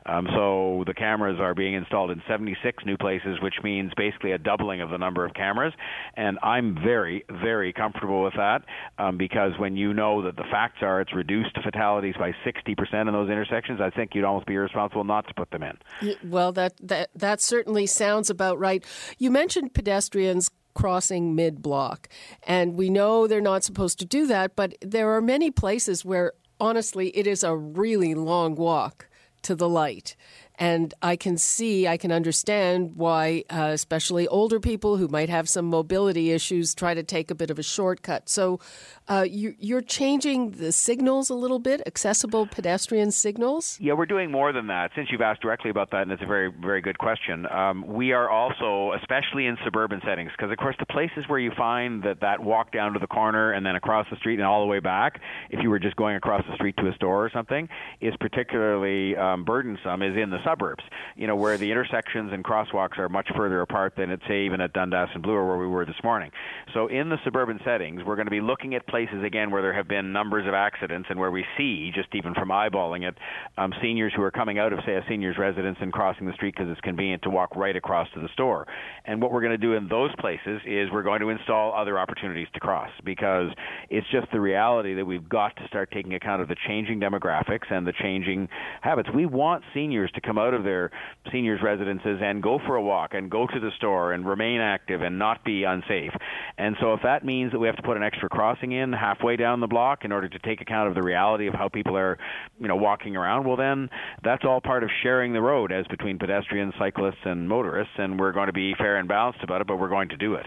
Um, 0.06 0.28
so 0.34 0.84
the 0.88 0.94
cameras 0.94 1.38
are 1.39 1.54
being 1.54 1.74
installed 1.74 2.12
in 2.12 2.22
76 2.28 2.86
new 2.86 2.98
places, 2.98 3.39
which 3.42 3.56
means 3.63 3.92
basically 3.98 4.31
a 4.31 4.38
doubling 4.38 4.81
of 4.81 4.89
the 4.89 4.98
number 4.98 5.25
of 5.25 5.34
cameras. 5.34 5.74
And 6.16 6.39
I'm 6.42 6.75
very, 6.75 7.25
very 7.30 7.74
comfortable 7.74 8.24
with 8.24 8.34
that 8.38 8.63
um, 8.98 9.18
because 9.18 9.51
when 9.57 9.75
you 9.75 9.94
know 9.94 10.24
that 10.24 10.38
the 10.38 10.45
facts 10.50 10.78
are 10.81 11.01
it's 11.01 11.13
reduced 11.13 11.57
fatalities 11.62 12.16
by 12.18 12.31
60% 12.45 13.07
in 13.07 13.13
those 13.13 13.30
intersections, 13.30 13.81
I 13.81 13.89
think 13.89 14.12
you'd 14.16 14.24
almost 14.24 14.48
be 14.48 14.54
irresponsible 14.54 15.04
not 15.04 15.28
to 15.28 15.34
put 15.34 15.51
them 15.51 15.63
in. 15.63 15.78
Well, 16.24 16.54
that 16.54 16.74
that 16.81 17.10
that 17.16 17.42
certainly 17.42 17.86
sounds 17.86 18.30
about 18.30 18.60
right. 18.60 18.84
You 19.18 19.30
mentioned 19.30 19.74
pedestrians 19.74 20.50
crossing 20.77 21.33
mid 21.33 21.62
block. 21.63 22.07
And 22.44 22.75
we 22.75 22.89
know 22.89 23.25
they're 23.25 23.41
not 23.41 23.63
supposed 23.63 23.97
to 24.00 24.06
do 24.06 24.27
that, 24.27 24.56
but 24.56 24.75
there 24.79 25.12
are 25.15 25.21
many 25.21 25.50
places 25.50 26.06
where 26.06 26.33
honestly 26.59 27.09
it 27.18 27.25
is 27.25 27.44
a 27.44 27.56
really 27.56 28.13
long 28.13 28.53
walk 28.53 29.07
to 29.41 29.56
the 29.56 29.68
light. 29.68 30.15
And 30.57 30.94
I 31.01 31.15
can 31.15 31.38
see, 31.38 31.88
I 31.88 31.98
can 31.98 32.12
understand 32.12 32.95
why, 32.95 33.44
uh, 33.50 33.69
especially 33.74 34.27
older 34.27 34.59
people 34.59 34.98
who 34.98 35.07
might 35.07 35.30
have 35.30 35.48
some 35.48 35.65
mobility 35.65 36.31
issues, 36.31 36.74
try 36.74 36.94
to 36.94 37.04
take 37.04 37.30
a 37.30 37.36
bit 37.36 37.51
of 37.51 37.59
a 37.59 37.63
shortcut. 37.63 38.27
So 38.27 38.59
uh, 39.07 39.25
you, 39.30 39.77
are 39.77 39.81
changing 39.81 40.51
the 40.51 40.71
signals 40.71 41.30
a 41.30 41.36
little 41.36 41.59
bit, 41.59 41.81
accessible 41.86 42.48
pedestrian 42.48 43.12
signals? 43.12 43.77
Yeah, 43.80 43.94
we're 43.94 44.07
doing 44.07 44.31
more 44.31 44.51
than 44.51 44.68
that. 44.68 44.92
Since 44.95 45.09
you've 45.12 45.21
asked 45.21 45.42
directly 45.42 45.69
about 45.69 45.92
that, 45.92 46.04
and 46.04 46.12
it's 46.12 46.24
a 46.24 46.27
very, 46.27 46.51
very 46.51 46.81
good 46.81 46.98
question, 46.98 47.45
um, 47.48 47.86
we 47.86 48.12
are 48.12 48.29
also, 48.29 48.93
especially 49.00 49.46
in 49.46 49.58
suburban 49.63 50.01
settings, 50.05 50.31
because 50.36 50.51
of 50.51 50.58
course 50.58 50.75
the 50.79 50.86
places 50.88 51.25
where 51.27 51.39
you 51.39 51.51
find 51.55 52.01
that 52.03 52.20
that 52.22 52.41
walk 52.41 52.72
down 52.72 52.93
to 52.93 53.00
the 53.00 53.08
corner 53.08 53.51
and 53.51 53.65
then 53.65 53.75
across 53.75 54.08
the 54.10 54.17
street 54.17 54.39
and 54.39 54.43
all 54.43 54.62
the 54.62 54.67
way 54.67 54.79
back, 54.79 55.22
if 55.51 55.62
you 55.62 55.70
were 55.70 55.79
just 55.79 55.96
going 55.96 56.15
across 56.15 56.43
the 56.50 56.55
street 56.55 56.75
to 56.77 56.88
a 56.88 56.96
store 56.96 57.24
or 57.24 57.29
something, 57.29 57.70
is 58.01 58.13
particularly 58.20 59.15
um, 59.15 59.43
burdensome, 59.46 60.01
is 60.01 60.17
in 60.17 60.29
the 60.29 60.39
suburbs, 60.48 60.84
you 61.16 61.27
know, 61.27 61.36
where 61.36 61.58
the 61.58 61.70
intersections 61.70 62.32
and 62.32 62.44
crosswalks 62.44 62.98
are 62.98 63.10
much 63.10 63.27
further 63.36 63.62
apart 63.62 63.94
than 63.98 64.10
it's 64.10 64.24
say 64.27 64.46
even 64.46 64.62
at 64.62 64.74
Dundas 64.74 65.10
and 65.13 65.24
Bloor 65.24 65.48
where 65.48 65.58
we 65.58 65.68
were 65.68 65.86
this 65.86 65.96
morning. 66.04 66.32
So 66.74 66.88
in 66.88 67.10
the 67.10 67.18
suburban 67.24 67.60
settings, 67.66 68.04
we're 68.06 68.16
going 68.16 68.27
to 68.27 68.32
be 68.32 68.42
looking 68.42 68.75
at 68.75 68.88
places 68.88 69.24
again 69.25 69.51
where 69.51 69.62
there 69.62 69.74
have 69.74 69.88
been 69.88 70.13
numbers 70.13 70.48
of 70.48 70.54
accidents 70.54 71.08
and 71.10 71.20
where 71.20 71.32
we 71.32 71.46
see 71.58 71.92
just 71.94 72.10
even 72.13 72.34
from 72.34 72.50
eyeballing 72.50 73.08
it, 73.08 73.18
um, 73.58 73.74
seniors 73.82 74.13
who 74.16 74.22
are 74.22 74.32
coming 74.32 74.60
out 74.60 74.74
of 74.74 74.80
say 74.86 74.96
a 74.96 75.04
senior's 75.10 75.38
residence 75.38 75.77
and 75.82 75.92
crossing 75.92 76.27
the 76.27 76.34
street 76.34 76.54
because 76.56 76.70
it's 76.72 76.82
convenient 76.82 77.24
to 77.24 77.30
walk 77.30 77.56
right 77.56 77.75
across 77.75 78.08
to 78.13 78.20
the 78.20 78.30
store. 78.34 78.68
And 79.06 79.22
what 79.22 79.32
we're 79.32 79.42
going 79.42 79.51
to 79.51 79.58
do 79.58 79.74
in 79.74 79.88
those 79.88 80.12
places 80.20 80.62
is 80.66 80.89
we're 80.92 81.04
going 81.04 81.22
to 81.22 81.30
install 81.30 81.74
other 81.74 82.00
opportunities 82.00 82.48
to 82.54 82.60
cross 82.60 82.89
because 83.04 83.50
it's 83.89 84.08
just 84.12 84.27
the 84.32 84.39
reality 84.39 84.94
that 84.96 85.06
we've 85.06 85.27
got 85.27 85.56
to 85.58 85.68
start 85.68 85.92
taking 85.92 86.13
account 86.13 86.42
of 86.42 86.48
the 86.48 86.56
changing 86.68 87.00
demographics 87.00 87.72
and 87.72 87.86
the 87.86 87.94
changing 88.01 88.48
habits. 88.82 89.10
We 89.13 89.25
want 89.25 89.63
seniors 89.74 90.12
to 90.12 90.22
come 90.22 90.37
come 90.38 90.46
out 90.46 90.53
of 90.53 90.63
their 90.63 90.91
seniors' 91.32 91.62
residences 91.63 92.20
and 92.22 92.41
go 92.41 92.60
for 92.65 92.75
a 92.75 92.82
walk 92.82 93.13
and 93.13 93.29
go 93.29 93.48
to 93.48 93.60
the 93.60 93.72
store 93.77 94.13
and 94.13 94.25
remain 94.25 94.62
active 94.62 95.01
and 95.01 95.17
not 95.17 95.44
be 95.44 95.63
unsafe. 95.63 96.12
And 96.58 96.75
so, 96.79 96.94
if 96.94 97.01
that 97.03 97.25
means 97.25 97.51
that 97.51 97.60
we 97.60 97.67
have 97.67 97.75
to 97.77 97.82
put 97.82 97.98
an 97.98 98.03
extra 98.03 98.29
crossing 98.29 98.72
in 98.72 98.94
halfway 98.94 99.36
down 99.36 99.60
the 99.60 99.67
block 99.67 100.06
in 100.06 100.12
order 100.12 100.29
to 100.29 100.39
take 100.39 100.62
account 100.62 100.89
of 100.89 100.96
the 100.96 101.03
reality 101.03 101.48
of 101.48 101.53
how 101.53 101.70
people 101.70 101.98
are, 101.98 102.17
you 102.60 102.67
know, 102.67 102.75
walking 102.75 103.15
around, 103.15 103.46
well, 103.46 103.58
then 103.58 103.89
that's 104.24 104.46
all 104.46 104.62
part 104.62 104.84
of 104.84 104.89
sharing 105.03 105.34
the 105.34 105.41
road 105.41 105.72
as 105.72 105.86
between 105.88 106.17
pedestrians, 106.20 106.74
cyclists, 106.77 107.25
and 107.25 107.48
motorists. 107.48 107.94
And 107.98 108.20
we're 108.20 108.34
going 108.34 108.48
to 108.48 108.53
be 108.53 108.74
fair 108.77 108.98
and 108.98 109.08
balanced 109.08 109.44
about 109.44 109.62
it, 109.62 109.67
but 109.67 109.77
we're 109.77 109.89
going 109.89 110.10
to 110.10 110.17
do 110.17 110.36
it. 110.36 110.46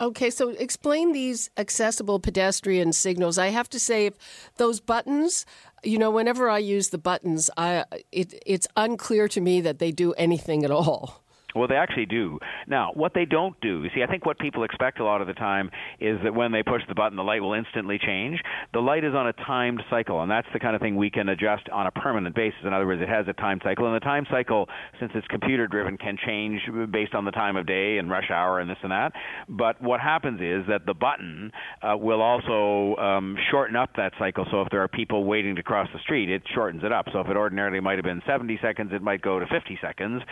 Okay, 0.00 0.30
so 0.30 0.50
explain 0.50 1.10
these 1.10 1.50
accessible 1.56 2.20
pedestrian 2.20 2.92
signals. 2.92 3.36
I 3.36 3.48
have 3.48 3.68
to 3.70 3.80
say, 3.80 4.06
if 4.06 4.52
those 4.56 4.78
buttons, 4.78 5.44
you 5.82 5.98
know, 5.98 6.10
whenever 6.10 6.48
I 6.48 6.58
use 6.58 6.88
the 6.88 6.98
buttons, 6.98 7.50
I 7.56 7.84
it, 8.12 8.34
it's 8.46 8.66
unclear 8.76 9.28
to 9.28 9.40
me 9.40 9.60
that 9.62 9.78
they 9.78 9.92
do 9.92 10.12
anything 10.14 10.64
at 10.64 10.70
all. 10.70 11.22
Well, 11.54 11.66
they 11.66 11.76
actually 11.76 12.06
do. 12.06 12.38
Now, 12.66 12.92
what 12.92 13.14
they 13.14 13.24
don't 13.24 13.58
do, 13.60 13.82
you 13.82 13.90
see, 13.94 14.02
I 14.02 14.06
think 14.06 14.26
what 14.26 14.38
people 14.38 14.64
expect 14.64 15.00
a 15.00 15.04
lot 15.04 15.22
of 15.22 15.26
the 15.26 15.32
time 15.32 15.70
is 15.98 16.18
that 16.22 16.34
when 16.34 16.52
they 16.52 16.62
push 16.62 16.82
the 16.88 16.94
button, 16.94 17.16
the 17.16 17.22
light 17.24 17.40
will 17.40 17.54
instantly 17.54 17.98
change. 17.98 18.38
The 18.74 18.80
light 18.80 19.02
is 19.02 19.14
on 19.14 19.28
a 19.28 19.32
timed 19.32 19.82
cycle, 19.88 20.20
and 20.20 20.30
that's 20.30 20.46
the 20.52 20.58
kind 20.58 20.76
of 20.76 20.82
thing 20.82 20.96
we 20.96 21.08
can 21.08 21.30
adjust 21.30 21.68
on 21.70 21.86
a 21.86 21.90
permanent 21.90 22.34
basis. 22.36 22.60
In 22.64 22.74
other 22.74 22.86
words, 22.86 23.00
it 23.00 23.08
has 23.08 23.26
a 23.28 23.32
time 23.32 23.60
cycle, 23.64 23.86
and 23.86 23.96
the 23.96 24.00
time 24.00 24.26
cycle, 24.30 24.68
since 25.00 25.10
it's 25.14 25.26
computer 25.28 25.66
driven, 25.66 25.96
can 25.96 26.18
change 26.26 26.60
based 26.90 27.14
on 27.14 27.24
the 27.24 27.30
time 27.30 27.56
of 27.56 27.66
day 27.66 27.96
and 27.96 28.10
rush 28.10 28.30
hour 28.30 28.60
and 28.60 28.68
this 28.68 28.76
and 28.82 28.92
that. 28.92 29.12
But 29.48 29.80
what 29.80 30.00
happens 30.00 30.40
is 30.42 30.66
that 30.68 30.84
the 30.84 30.94
button 30.94 31.50
uh, 31.82 31.96
will 31.96 32.20
also 32.20 33.00
um, 33.00 33.36
shorten 33.50 33.74
up 33.74 33.90
that 33.96 34.12
cycle. 34.18 34.44
So 34.50 34.60
if 34.62 34.68
there 34.70 34.82
are 34.82 34.88
people 34.88 35.24
waiting 35.24 35.56
to 35.56 35.62
cross 35.62 35.88
the 35.94 36.00
street, 36.00 36.28
it 36.28 36.42
shortens 36.54 36.84
it 36.84 36.92
up. 36.92 37.06
So 37.12 37.20
if 37.20 37.28
it 37.28 37.36
ordinarily 37.36 37.80
might 37.80 37.96
have 37.96 38.04
been 38.04 38.22
70 38.26 38.58
seconds, 38.60 38.90
it 38.92 39.00
might 39.00 39.22
go 39.22 39.38
to 39.38 39.46
50 39.46 39.78
seconds. 39.80 40.22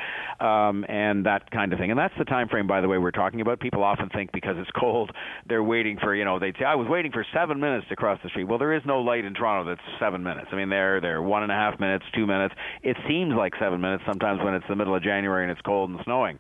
Um, 0.40 0.84
and 0.88 1.05
and 1.10 1.26
that 1.26 1.50
kind 1.50 1.72
of 1.72 1.78
thing. 1.78 1.90
And 1.90 1.98
that's 1.98 2.14
the 2.18 2.24
time 2.24 2.48
frame, 2.48 2.66
by 2.66 2.80
the 2.80 2.88
way, 2.88 2.98
we're 2.98 3.10
talking 3.10 3.40
about. 3.40 3.60
People 3.60 3.82
often 3.82 4.08
think 4.08 4.32
because 4.32 4.56
it's 4.58 4.70
cold, 4.78 5.10
they're 5.48 5.62
waiting 5.62 5.98
for 5.98 6.14
you 6.14 6.24
know 6.24 6.38
they'd 6.38 6.56
say 6.58 6.64
I 6.64 6.74
was 6.74 6.88
waiting 6.88 7.12
for 7.12 7.24
seven 7.32 7.60
minutes 7.60 7.86
to 7.88 7.96
cross 7.96 8.18
the 8.22 8.28
street. 8.30 8.44
Well, 8.44 8.58
there 8.58 8.74
is 8.74 8.82
no 8.84 9.00
light 9.00 9.24
in 9.24 9.34
Toronto 9.34 9.70
that's 9.70 9.86
seven 10.00 10.22
minutes. 10.22 10.48
I 10.52 10.56
mean, 10.56 10.68
they're 10.68 11.00
they're 11.00 11.22
one 11.22 11.42
and 11.42 11.52
a 11.52 11.54
half 11.54 11.78
minutes, 11.80 12.04
two 12.14 12.26
minutes. 12.26 12.54
It 12.82 12.96
seems 13.08 13.34
like 13.34 13.54
seven 13.60 13.80
minutes 13.80 14.04
sometimes 14.06 14.42
when 14.42 14.54
it's 14.54 14.66
the 14.68 14.76
middle 14.76 14.94
of 14.94 15.02
January 15.02 15.44
and 15.44 15.52
it's 15.52 15.60
cold 15.62 15.90
and 15.90 16.00
snowing. 16.04 16.38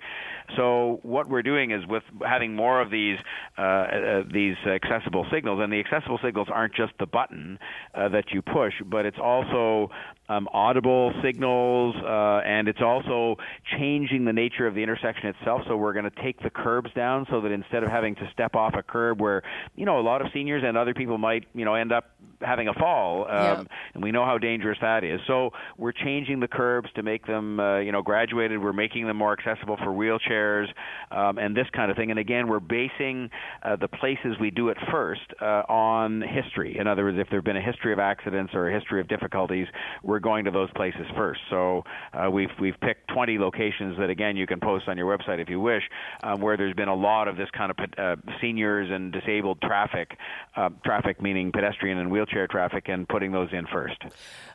So 0.54 1.00
what 1.02 1.28
we're 1.28 1.42
doing 1.42 1.72
is 1.72 1.84
with 1.86 2.04
having 2.24 2.54
more 2.54 2.80
of 2.80 2.90
these 2.90 3.18
uh, 3.58 3.62
uh, 3.62 4.22
these 4.32 4.56
accessible 4.66 5.26
signals, 5.32 5.60
and 5.62 5.72
the 5.72 5.80
accessible 5.80 6.18
signals 6.22 6.48
aren't 6.52 6.74
just 6.74 6.92
the 6.98 7.06
button 7.06 7.58
uh, 7.94 8.08
that 8.10 8.30
you 8.32 8.42
push, 8.42 8.74
but 8.84 9.06
it's 9.06 9.18
also 9.20 9.90
um, 10.28 10.48
audible 10.52 11.12
signals, 11.22 11.96
uh, 11.96 12.42
and 12.46 12.68
it's 12.68 12.80
also 12.80 13.36
changing 13.76 14.24
the 14.24 14.32
nature 14.32 14.55
of 14.64 14.74
the 14.74 14.82
intersection 14.82 15.28
itself. 15.28 15.62
So 15.66 15.76
we're 15.76 15.92
going 15.92 16.10
to 16.10 16.22
take 16.22 16.40
the 16.42 16.50
curbs 16.50 16.90
down 16.94 17.26
so 17.28 17.40
that 17.40 17.52
instead 17.52 17.82
of 17.82 17.90
having 17.90 18.14
to 18.16 18.30
step 18.32 18.54
off 18.54 18.74
a 18.74 18.82
curb 18.82 19.20
where 19.20 19.42
you 19.74 19.84
know 19.84 19.98
a 19.98 20.02
lot 20.02 20.22
of 20.22 20.28
seniors 20.32 20.62
and 20.64 20.76
other 20.76 20.94
people 20.94 21.18
might 21.18 21.44
you 21.54 21.64
know 21.64 21.74
end 21.74 21.92
up 21.92 22.12
having 22.40 22.68
a 22.68 22.74
fall, 22.74 23.24
um, 23.24 23.30
yeah. 23.30 23.64
and 23.94 24.02
we 24.02 24.10
know 24.10 24.24
how 24.24 24.38
dangerous 24.38 24.78
that 24.80 25.04
is. 25.04 25.20
So 25.26 25.50
we're 25.78 25.92
changing 25.92 26.40
the 26.40 26.48
curbs 26.48 26.88
to 26.96 27.02
make 27.02 27.26
them 27.26 27.60
uh, 27.60 27.78
you 27.78 27.92
know 27.92 28.02
graduated. 28.02 28.60
We're 28.60 28.72
making 28.72 29.06
them 29.06 29.16
more 29.16 29.32
accessible 29.32 29.76
for 29.76 29.90
wheelchairs 29.92 30.66
um, 31.10 31.38
and 31.38 31.56
this 31.56 31.66
kind 31.72 31.90
of 31.90 31.96
thing. 31.96 32.10
And 32.10 32.18
again, 32.18 32.48
we're 32.48 32.60
basing 32.60 33.30
uh, 33.62 33.76
the 33.76 33.88
places 33.88 34.36
we 34.40 34.50
do 34.50 34.70
it 34.70 34.76
first 34.90 35.32
uh, 35.40 35.62
on 35.68 36.20
history. 36.22 36.76
In 36.78 36.88
other 36.88 37.04
words, 37.04 37.18
if 37.20 37.28
there's 37.30 37.44
been 37.44 37.56
a 37.56 37.62
history 37.62 37.92
of 37.92 38.00
accidents 38.00 38.54
or 38.54 38.68
a 38.68 38.74
history 38.74 39.00
of 39.00 39.08
difficulties, 39.08 39.68
we're 40.02 40.16
we're 40.16 40.20
going 40.20 40.46
to 40.46 40.50
those 40.50 40.70
places 40.74 41.02
first. 41.14 41.40
So 41.50 41.84
uh, 42.14 42.30
we've 42.30 42.48
we've 42.58 42.80
picked 42.80 43.08
20 43.12 43.38
locations 43.38 43.98
that 43.98 44.08
again 44.08 44.34
you 44.34 44.46
can 44.46 44.60
post 44.60 44.88
on 44.88 44.96
your 44.96 45.06
website 45.06 45.42
if 45.42 45.50
you 45.50 45.60
wish, 45.60 45.82
um, 46.22 46.40
where 46.40 46.56
there's 46.56 46.72
been 46.72 46.88
a 46.88 46.94
lot 46.94 47.28
of 47.28 47.36
this 47.36 47.50
kind 47.54 47.70
of 47.70 47.76
uh, 47.98 48.16
seniors 48.40 48.88
and 48.90 49.12
disabled 49.12 49.60
traffic, 49.60 50.16
uh, 50.56 50.70
traffic 50.86 51.20
meaning 51.20 51.52
pedestrian 51.52 51.98
and 51.98 52.10
wheelchair 52.10 52.25
traffic, 52.26 52.88
and 52.88 53.08
putting 53.08 53.32
those 53.32 53.48
in 53.52 53.66
first. 53.66 53.96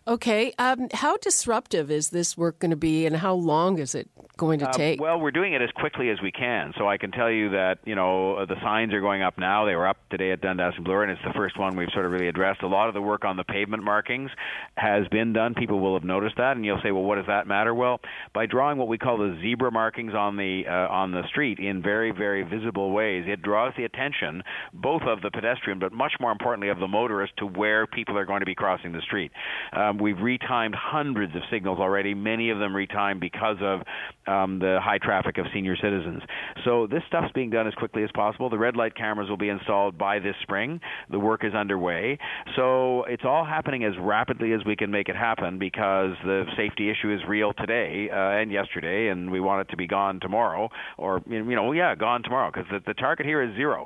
Okay, 0.07 0.53
um, 0.57 0.87
how 0.93 1.17
disruptive 1.17 1.91
is 1.91 2.09
this 2.09 2.35
work 2.37 2.59
going 2.59 2.71
to 2.71 2.75
be, 2.77 3.05
and 3.05 3.15
how 3.17 3.33
long 3.33 3.77
is 3.77 3.93
it 3.93 4.09
going 4.37 4.57
to 4.59 4.67
Uh, 4.67 4.71
take? 4.71 4.99
well, 4.99 5.19
we're 5.19 5.31
doing 5.31 5.53
it 5.53 5.61
as 5.61 5.69
quickly 5.71 6.09
as 6.09 6.19
we 6.21 6.31
can. 6.31 6.73
So 6.77 6.87
I 6.87 6.97
can 6.97 7.11
tell 7.11 7.29
you 7.29 7.49
that 7.49 7.77
you 7.85 7.93
know 7.95 8.35
uh, 8.37 8.45
the 8.45 8.59
signs 8.61 8.93
are 8.93 9.01
going 9.01 9.21
up 9.21 9.37
now. 9.37 9.65
They 9.65 9.75
were 9.75 9.87
up 9.87 9.97
today 10.09 10.31
at 10.31 10.41
Dundas 10.41 10.73
and 10.75 10.83
Bloor, 10.85 11.03
and 11.03 11.11
it's 11.11 11.21
the 11.23 11.33
first 11.33 11.57
one 11.59 11.75
we've 11.75 11.89
sort 11.93 12.05
of 12.05 12.11
really 12.11 12.27
addressed. 12.27 12.63
A 12.63 12.67
lot 12.67 12.87
of 12.87 12.93
the 12.93 13.01
work 13.01 13.25
on 13.25 13.37
the 13.37 13.43
pavement 13.43 13.83
markings 13.83 14.31
has 14.75 15.07
been 15.09 15.33
done. 15.33 15.53
People 15.53 15.79
will 15.79 15.93
have 15.93 16.03
noticed 16.03 16.37
that, 16.37 16.55
and 16.55 16.65
you'll 16.65 16.81
say, 16.81 16.91
well, 16.91 17.03
what 17.03 17.15
does 17.15 17.27
that 17.27 17.45
matter? 17.45 17.73
Well, 17.73 17.99
by 18.33 18.47
drawing 18.47 18.77
what 18.77 18.87
we 18.87 18.97
call 18.97 19.17
the 19.17 19.37
zebra 19.41 19.71
markings 19.71 20.13
on 20.15 20.35
the 20.37 20.63
uh, 20.67 20.87
on 20.91 21.11
the 21.11 21.27
street 21.27 21.59
in 21.59 21.81
very 21.83 22.11
very 22.11 22.41
visible 22.43 22.91
ways, 22.91 23.25
it 23.27 23.41
draws 23.43 23.73
the 23.77 23.83
attention 23.83 24.41
both 24.73 25.03
of 25.03 25.21
the 25.21 25.29
pedestrian, 25.29 25.77
but 25.77 25.91
much 25.93 26.13
more 26.19 26.31
importantly 26.31 26.69
of 26.69 26.79
the 26.79 26.87
motorist 26.87 27.37
to 27.37 27.45
where 27.61 27.85
people 27.85 28.17
are 28.17 28.25
going 28.25 28.39
to 28.39 28.45
be 28.47 28.55
crossing 28.55 28.91
the 28.91 29.01
street. 29.01 29.31
Um, 29.71 29.99
we've 29.99 30.15
retimed 30.15 30.73
hundreds 30.73 31.35
of 31.35 31.43
signals 31.51 31.77
already, 31.77 32.15
many 32.15 32.49
of 32.49 32.57
them 32.57 32.73
retimed 32.73 33.19
because 33.19 33.57
of 33.61 33.81
um, 34.25 34.57
the 34.57 34.79
high 34.81 34.97
traffic 34.97 35.37
of 35.37 35.45
senior 35.53 35.75
citizens. 35.75 36.23
So 36.65 36.87
this 36.87 37.03
stuff's 37.07 37.31
being 37.35 37.51
done 37.51 37.67
as 37.67 37.75
quickly 37.75 38.03
as 38.03 38.09
possible. 38.15 38.49
The 38.49 38.57
red 38.57 38.75
light 38.75 38.95
cameras 38.95 39.29
will 39.29 39.37
be 39.37 39.49
installed 39.49 39.95
by 39.95 40.17
this 40.17 40.33
spring. 40.41 40.79
The 41.11 41.19
work 41.19 41.43
is 41.43 41.53
underway. 41.53 42.17
So 42.55 43.03
it's 43.03 43.25
all 43.25 43.45
happening 43.45 43.83
as 43.83 43.93
rapidly 44.01 44.53
as 44.53 44.61
we 44.65 44.75
can 44.75 44.89
make 44.89 45.07
it 45.07 45.15
happen 45.15 45.59
because 45.59 46.13
the 46.23 46.45
safety 46.57 46.89
issue 46.89 47.13
is 47.13 47.19
real 47.27 47.53
today 47.53 48.09
uh, 48.11 48.41
and 48.41 48.51
yesterday, 48.51 49.09
and 49.09 49.29
we 49.29 49.39
want 49.39 49.61
it 49.61 49.69
to 49.69 49.77
be 49.77 49.85
gone 49.85 50.19
tomorrow, 50.19 50.67
or 50.97 51.21
you 51.29 51.55
know, 51.55 51.71
yeah, 51.73 51.93
gone 51.93 52.23
tomorrow 52.23 52.49
because 52.51 52.67
the, 52.71 52.79
the 52.87 52.95
target 52.95 53.27
here 53.27 53.43
is 53.43 53.55
zero 53.55 53.85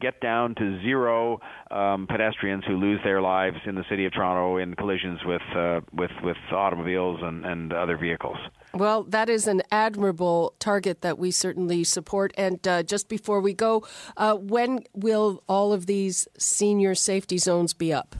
get 0.00 0.20
down 0.20 0.54
to 0.56 0.80
zero 0.82 1.40
um, 1.70 2.06
pedestrians 2.06 2.64
who 2.66 2.76
lose 2.76 3.00
their 3.04 3.20
lives 3.20 3.56
in 3.66 3.74
the 3.74 3.84
city 3.88 4.06
of 4.06 4.12
Toronto 4.12 4.56
in 4.56 4.74
collisions 4.74 5.20
with 5.24 5.42
uh, 5.56 5.80
with 5.92 6.10
with 6.22 6.36
automobiles 6.50 7.20
and, 7.22 7.44
and 7.44 7.72
other 7.72 7.96
vehicles. 7.96 8.36
Well, 8.74 9.02
that 9.04 9.28
is 9.28 9.46
an 9.46 9.62
admirable 9.70 10.54
target 10.58 11.02
that 11.02 11.18
we 11.18 11.30
certainly 11.30 11.84
support. 11.84 12.32
And 12.36 12.66
uh, 12.66 12.82
just 12.82 13.08
before 13.08 13.40
we 13.40 13.52
go, 13.52 13.86
uh, 14.16 14.36
when 14.36 14.84
will 14.94 15.42
all 15.46 15.72
of 15.72 15.86
these 15.86 16.26
senior 16.38 16.94
safety 16.94 17.36
zones 17.36 17.74
be 17.74 17.92
up? 17.92 18.16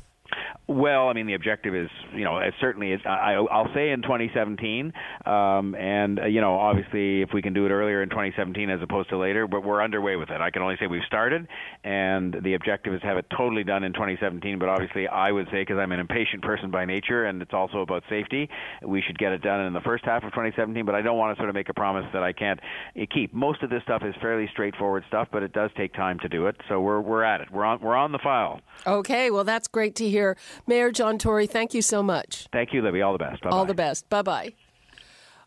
Well, 0.73 1.09
I 1.09 1.13
mean, 1.13 1.27
the 1.27 1.35
objective 1.35 1.75
is, 1.75 1.91
you 2.15 2.25
know, 2.25 2.39
it 2.39 2.55
certainly 2.59 2.93
is. 2.93 3.01
I, 3.05 3.35
I'll 3.35 3.73
say 3.75 3.91
in 3.91 4.01
2017, 4.01 4.93
um, 5.27 5.75
and 5.75 6.19
uh, 6.19 6.27
you 6.27 6.41
know, 6.41 6.59
obviously, 6.59 7.21
if 7.21 7.29
we 7.35 7.43
can 7.43 7.53
do 7.53 7.67
it 7.67 7.71
earlier 7.71 8.03
in 8.03 8.09
2017 8.09 8.71
as 8.71 8.81
opposed 8.83 9.11
to 9.11 9.19
later, 9.19 9.47
but 9.47 9.65
we're 9.65 9.83
underway 9.83 10.17
with 10.17 10.31
it. 10.31 10.41
I 10.41 10.51
can 10.51 10.63
only 10.63 10.77
say 10.81 10.87
we've 10.87 11.03
started, 11.07 11.47
and 11.85 12.35
the 12.43 12.55
objective 12.55 12.95
is 12.95 13.03
to 13.03 13.07
have 13.07 13.19
it 13.19 13.27
totally 13.37 13.65
done 13.65 13.85
in 13.85 13.93
2017. 13.93 14.59
But 14.59 14.71
obviously, 14.71 15.09
I 15.09 15.31
would 15.31 15.47
say 15.53 15.61
because 15.61 15.77
I'm 15.79 15.93
an 15.93 16.01
impatient 16.01 16.43
person 16.43 16.71
by 16.71 16.87
nature, 16.87 17.27
and 17.27 17.43
it's 17.43 17.53
also 17.53 17.81
about 17.81 18.03
safety, 18.09 18.49
we 18.83 19.03
should 19.03 19.19
get 19.19 19.33
it 19.33 19.43
done 19.43 19.61
in 19.61 19.75
the 19.75 19.83
first 19.83 20.07
half 20.07 20.25
of 20.25 20.31
2017. 20.31 20.87
But 20.87 20.95
I 20.95 21.03
don't 21.03 21.19
want 21.19 21.37
to 21.37 21.41
sort 21.41 21.51
of 21.51 21.55
make 21.55 21.69
a 21.69 21.75
promise 21.75 22.07
that 22.15 22.23
I 22.23 22.33
can't 22.33 22.61
eh, 22.97 23.05
keep. 23.13 23.35
Most 23.35 23.63
of 23.63 23.69
this 23.69 23.83
stuff 23.83 24.03
is 24.05 24.15
fairly 24.23 24.49
straightforward 24.53 25.05
stuff, 25.09 25.29
but 25.31 25.43
it 25.43 25.53
does 25.53 25.71
take 25.77 25.93
time 25.93 26.19
to 26.21 26.29
do 26.31 26.47
it. 26.47 26.57
So 26.71 26.81
we're 26.81 27.01
we're 27.01 27.25
at 27.25 27.43
it. 27.43 27.51
We're 27.53 27.65
on 27.65 27.81
we're 27.83 27.97
on 27.97 28.13
the 28.13 28.21
file. 28.23 28.61
Okay, 28.87 29.31
well, 29.31 29.45
that's 29.45 29.69
great 29.69 29.95
to 29.97 30.09
hear. 30.09 30.37
Mayor 30.67 30.91
John 30.91 31.19
Tory, 31.19 31.47
thank 31.47 31.75
you 31.75 31.83
so 31.83 32.03
much. 32.03 32.47
Thank 32.53 32.73
you, 32.73 32.83
Libby. 32.83 33.03
All 33.03 33.13
the 33.13 33.19
best. 33.19 33.43
Bye-bye. 33.43 33.57
All 33.57 33.65
the 33.65 33.75
best. 33.75 34.09
Bye 34.09 34.23
bye. 34.23 34.55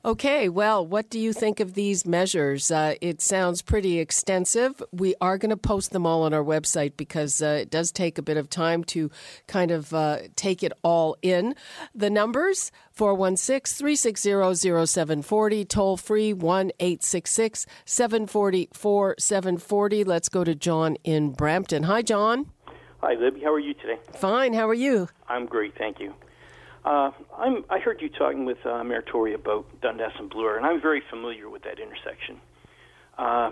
Okay, 0.06 0.50
well, 0.50 0.86
what 0.86 1.10
do 1.10 1.20
you 1.20 1.34
think 1.34 1.60
of 1.60 1.74
these 1.74 2.06
measures? 2.06 2.70
Uh, 2.70 2.94
it 3.02 3.24
sounds 3.24 3.64
pretty 3.64 3.98
extensive. 3.98 4.84
We 4.92 5.16
are 5.20 5.40
going 5.40 5.50
to 5.50 5.58
post 5.58 5.94
them 5.94 6.06
all 6.06 6.22
on 6.22 6.32
our 6.32 6.44
website 6.44 6.94
because 6.96 7.42
uh, 7.42 7.62
it 7.62 7.72
does 7.72 7.92
take 7.92 8.20
a 8.20 8.22
bit 8.22 8.38
of 8.38 8.48
time 8.48 8.84
to 8.84 9.10
kind 9.48 9.72
of 9.72 9.96
uh, 9.96 10.20
take 10.36 10.62
it 10.62 10.74
all 10.84 11.18
in. 11.24 11.56
The 11.96 12.12
numbers 12.12 12.72
416 12.92 13.80
360 13.80 14.86
0740, 14.86 15.66
toll 15.66 15.98
free 15.98 16.34
1 16.34 16.72
866 16.80 17.66
740 17.86 18.70
4740. 18.74 20.04
Let's 20.04 20.30
go 20.30 20.44
to 20.44 20.54
John 20.54 20.98
in 21.04 21.32
Brampton. 21.32 21.82
Hi, 21.82 22.04
John. 22.04 22.52
Hi, 23.02 23.14
Libby. 23.14 23.42
How 23.42 23.54
are 23.54 23.60
you 23.60 23.74
today? 23.74 24.00
Fine. 24.14 24.54
How 24.54 24.68
are 24.68 24.74
you? 24.74 25.10
I'm 25.28 25.46
great, 25.46 25.78
thank 25.78 26.00
you. 26.00 26.14
Uh, 26.84 27.12
I'm, 27.38 27.66
I 27.70 27.80
heard 27.80 28.02
you 28.02 28.10
talking 28.10 28.46
with 28.46 28.64
uh, 28.66 28.84
Mayor 28.84 29.02
Tory 29.02 29.34
about 29.34 29.66
Dundas 29.82 30.14
and 30.18 30.30
Bloor, 30.30 30.58
and 30.58 30.66
I'm 30.66 30.82
very 30.82 31.02
familiar 31.10 31.50
with 31.50 31.64
that 31.64 31.80
intersection. 31.80 32.40
Uh, 33.18 33.52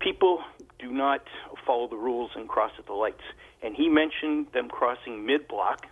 people 0.00 0.40
do 0.78 0.90
not 0.92 1.22
follow 1.66 1.88
the 1.88 1.96
rules 1.96 2.30
and 2.34 2.48
cross 2.48 2.72
at 2.78 2.86
the 2.86 2.92
lights. 2.92 3.22
And 3.62 3.74
he 3.74 3.88
mentioned 3.88 4.48
them 4.52 4.68
crossing 4.68 5.24
mid 5.24 5.48
block, 5.48 5.86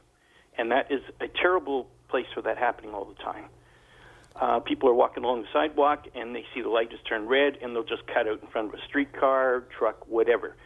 and 0.58 0.70
that 0.70 0.90
is 0.90 1.00
a 1.20 1.28
terrible 1.28 1.88
place 2.08 2.26
for 2.34 2.42
that 2.42 2.58
happening 2.58 2.92
all 2.92 3.04
the 3.04 3.22
time. 3.22 3.44
Uh, 4.36 4.60
people 4.60 4.88
are 4.88 4.94
walking 4.94 5.24
along 5.24 5.42
the 5.42 5.48
sidewalk 5.52 6.06
and 6.14 6.34
they 6.34 6.44
see 6.54 6.62
the 6.62 6.68
light 6.68 6.90
just 6.90 7.06
turn 7.06 7.26
red, 7.26 7.58
and 7.62 7.74
they'll 7.74 7.84
just 7.84 8.06
cut 8.06 8.26
out 8.26 8.40
in 8.42 8.48
front 8.48 8.68
of 8.68 8.74
a 8.74 8.82
streetcar, 8.88 9.64
truck, 9.76 10.06
whatever. 10.08 10.56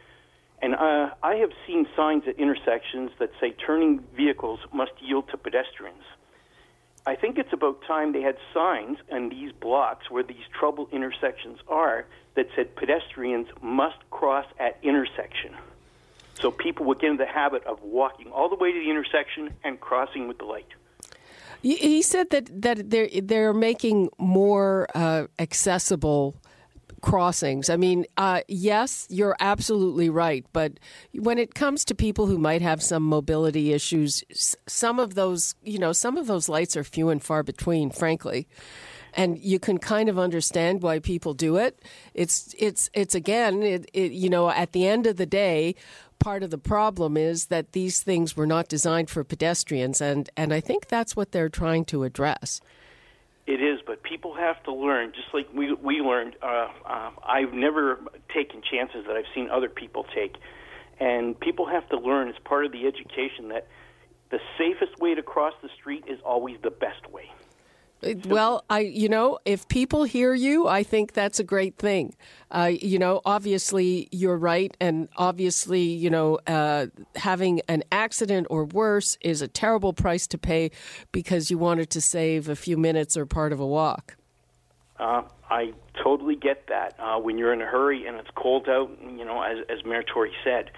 And 0.63 0.75
uh, 0.75 1.11
I 1.23 1.37
have 1.37 1.51
seen 1.67 1.87
signs 1.95 2.25
at 2.27 2.39
intersections 2.39 3.11
that 3.19 3.31
say 3.41 3.51
turning 3.51 4.01
vehicles 4.17 4.61
must 4.73 4.93
yield 5.01 5.29
to 5.31 5.37
pedestrians. 5.37 6.03
I 7.07 7.15
think 7.15 7.39
it's 7.39 7.53
about 7.53 7.83
time 7.87 8.13
they 8.13 8.23
had 8.23 8.37
signs 8.53 8.99
on 9.13 9.29
these 9.29 9.53
blocks 9.53 10.11
where 10.11 10.25
these 10.25 10.45
trouble 10.59 10.89
intersections 10.91 11.59
are 11.69 12.05
that 12.35 12.49
said 12.57 12.75
pedestrians 12.75 13.47
must 13.63 13.99
cross 14.11 14.47
at 14.59 14.79
intersection. 14.83 15.55
So 16.41 16.51
people 16.51 16.85
would 16.87 17.01
get 17.01 17.11
in 17.11 17.17
the 17.17 17.27
habit 17.27 17.65
of 17.65 17.81
walking 17.83 18.31
all 18.33 18.49
the 18.49 18.57
way 18.57 18.73
to 18.73 18.79
the 18.79 18.91
intersection 18.91 19.55
and 19.63 19.81
crossing 19.81 20.27
with 20.27 20.39
the 20.39 20.45
light. 20.45 20.67
He- 21.63 22.03
said 22.03 22.31
that, 22.31 22.63
that 22.63 22.91
they're, 22.91 23.09
they're 23.23 23.55
making 23.55 24.11
more 24.19 24.87
uh, 24.95 25.27
accessible 25.39 26.37
crossings. 27.01 27.71
I 27.71 27.77
mean, 27.77 28.07
uh, 28.17 28.41
yes, 28.49 29.07
you're 29.11 29.37
absolutely 29.41 30.11
right. 30.11 30.45
But 30.53 30.81
when 31.15 31.39
it 31.39 31.55
comes 31.55 31.85
to 31.87 31.95
people 31.95 32.27
who 32.27 32.39
might 32.39 32.63
have 32.63 32.83
some 32.83 33.03
mobility 33.03 33.73
issues, 33.73 34.25
some 34.67 34.99
of 34.99 35.15
those, 35.15 35.55
you 35.63 35.79
know, 35.79 35.93
some 35.93 36.17
of 36.17 36.27
those 36.27 36.49
lights 36.49 36.77
are 36.77 36.85
few 36.85 37.09
and 37.11 37.23
far 37.23 37.43
between, 37.43 37.91
frankly. 37.91 38.49
and 39.15 39.39
you 39.39 39.59
can 39.59 39.79
kind 39.79 40.09
of 40.09 40.19
understand 40.19 40.83
why 40.83 40.99
people 40.99 41.35
do 41.35 41.57
it. 41.57 41.83
It's 42.15 42.55
it's 42.59 42.91
it's 42.93 43.15
again, 43.15 43.63
it, 43.63 43.89
it, 43.93 44.13
you 44.13 44.29
know, 44.29 44.51
at 44.51 44.73
the 44.73 44.87
end 44.87 45.07
of 45.07 45.17
the 45.17 45.27
day, 45.27 45.75
part 46.19 46.43
of 46.43 46.51
the 46.51 46.59
problem 46.59 47.17
is 47.17 47.47
that 47.47 47.73
these 47.73 48.03
things 48.03 48.37
were 48.37 48.47
not 48.47 48.69
designed 48.69 49.11
for 49.11 49.25
pedestrians, 49.25 50.01
and 50.01 50.29
and 50.37 50.53
I 50.53 50.61
think 50.61 50.89
that's 50.89 51.17
what 51.17 51.33
they're 51.33 51.49
trying 51.49 51.85
to 51.87 52.05
address. 52.05 52.61
It 53.47 53.63
is, 53.63 53.81
but 53.87 54.03
people 54.03 54.35
have 54.35 54.63
to 54.65 54.73
learn. 54.73 55.13
Just 55.13 55.33
like 55.33 55.47
we 55.55 55.73
we 55.73 56.01
learned, 56.01 56.35
uh, 56.43 56.69
uh, 56.85 57.11
I've 57.25 57.53
never 57.53 58.01
taken 58.35 58.61
chances 58.61 59.05
that 59.07 59.17
I've 59.17 59.33
seen 59.35 59.49
other 59.51 59.69
people 59.69 60.05
take, 60.15 60.37
and 60.99 61.39
people 61.39 61.67
have 61.67 61.89
to 61.91 61.97
learn 61.99 62.29
as 62.29 62.35
part 62.45 62.67
of 62.67 62.73
the 62.73 62.87
education 62.87 63.49
that 63.51 63.69
the 64.31 64.41
safest 64.59 64.99
way 64.99 65.15
to 65.15 65.23
cross 65.23 65.55
the 65.63 65.69
street 65.79 66.05
is 66.09 66.19
always 66.25 66.57
the 66.63 66.71
best 66.71 67.09
way. 67.13 67.31
Well, 68.27 68.65
I 68.69 68.81
you 68.81 69.09
know, 69.09 69.39
if 69.45 69.69
people 69.69 70.05
hear 70.05 70.35
you, 70.35 70.69
I 70.69 70.83
think 70.83 71.13
that's 71.13 71.41
a 71.41 71.45
great 71.45 71.77
thing. 71.77 72.15
Uh, 72.51 72.71
you 72.81 72.99
know, 72.99 73.21
obviously 73.25 74.09
you're 74.13 74.37
right, 74.37 74.77
and 74.81 75.09
obviously 75.17 75.83
you 75.83 76.11
know 76.11 76.39
uh, 76.47 76.87
having 77.17 77.61
an 77.69 77.83
accident 77.91 78.47
or 78.51 78.65
worse 78.65 79.17
is 79.21 79.43
a 79.43 79.49
terrible 79.49 79.93
price 79.93 80.27
to 80.29 80.39
pay 80.39 80.71
because 81.13 81.51
you 81.51 81.59
wanted 81.59 81.91
to 81.91 82.01
save 82.01 82.49
a 82.49 82.57
few 82.57 82.77
minutes 82.77 83.17
or 83.17 83.27
part 83.27 83.53
of 83.53 83.61
a 83.61 83.67
walk. 83.67 84.17
Uh, 84.99 85.23
I 85.51 85.73
totally 86.03 86.37
get 86.37 86.67
that. 86.69 86.95
Uh, 86.99 87.19
when 87.19 87.39
you're 87.39 87.53
in 87.53 87.61
a 87.61 87.67
hurry 87.67 88.07
and 88.07 88.17
it's 88.17 88.31
cold 88.35 88.69
out, 88.69 88.91
you 89.03 89.25
know, 89.25 89.43
as 89.43 89.59
as 89.69 89.85
Mayor 89.85 90.03
Tory 90.03 90.33
said, 90.45 90.71